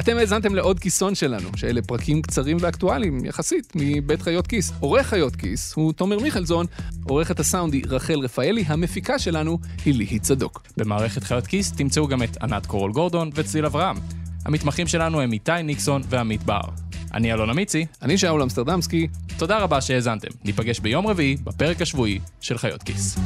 אתם 0.00 0.16
האזנתם 0.16 0.54
לעוד 0.54 0.80
כיסון 0.80 1.14
שלנו, 1.14 1.48
שאלה 1.56 1.82
פרקים 1.82 2.22
קצרים 2.22 2.56
ואקטואליים 2.60 3.24
יחסית 3.24 3.72
מבית 3.74 4.22
חיות 4.22 4.46
כיס. 4.46 4.72
עורך 4.80 5.06
חיות 5.06 5.36
כיס 5.36 5.74
הוא 5.74 5.92
תומר 5.92 6.18
מיכלזון, 6.18 6.66
עורכת 7.04 7.40
הסאונד 7.40 7.72
היא 7.72 7.84
רחל 7.88 8.18
רפאלי, 8.18 8.64
המפיקה 8.66 9.18
שלנו 9.18 9.58
היא 9.84 9.94
ליהי 9.94 10.18
צדוק. 10.18 10.62
במערכת 10.76 11.24
חיות 11.24 11.46
כיס 11.46 11.72
תמצאו 11.72 12.06
גם 12.06 12.22
את 12.22 12.42
ענת 12.42 12.66
קורול 12.66 12.92
גורדון 12.92 13.30
וצליל 13.34 13.66
אברהם. 13.66 13.96
המתמחים 14.44 14.86
שלנו 14.86 15.20
הם 15.20 15.32
איתי 15.32 15.62
ניקסון 15.64 16.02
ועמית 16.08 16.42
בר. 16.42 16.60
אני 17.14 17.32
אלון 17.32 17.50
אמיצי, 17.50 17.86
אני 18.02 18.18
שאול 18.18 18.42
אמסטרדמסקי, 18.42 19.08
תודה 19.38 19.58
רבה 19.58 19.80
שהאזנתם. 19.80 20.28
ניפגש 20.44 20.80
ביום 20.80 21.06
רביעי 21.06 21.36
בפרק 21.44 21.82
השבועי 21.82 22.18
של 22.40 22.58
חיות 22.58 22.82
כיס. 22.82 23.18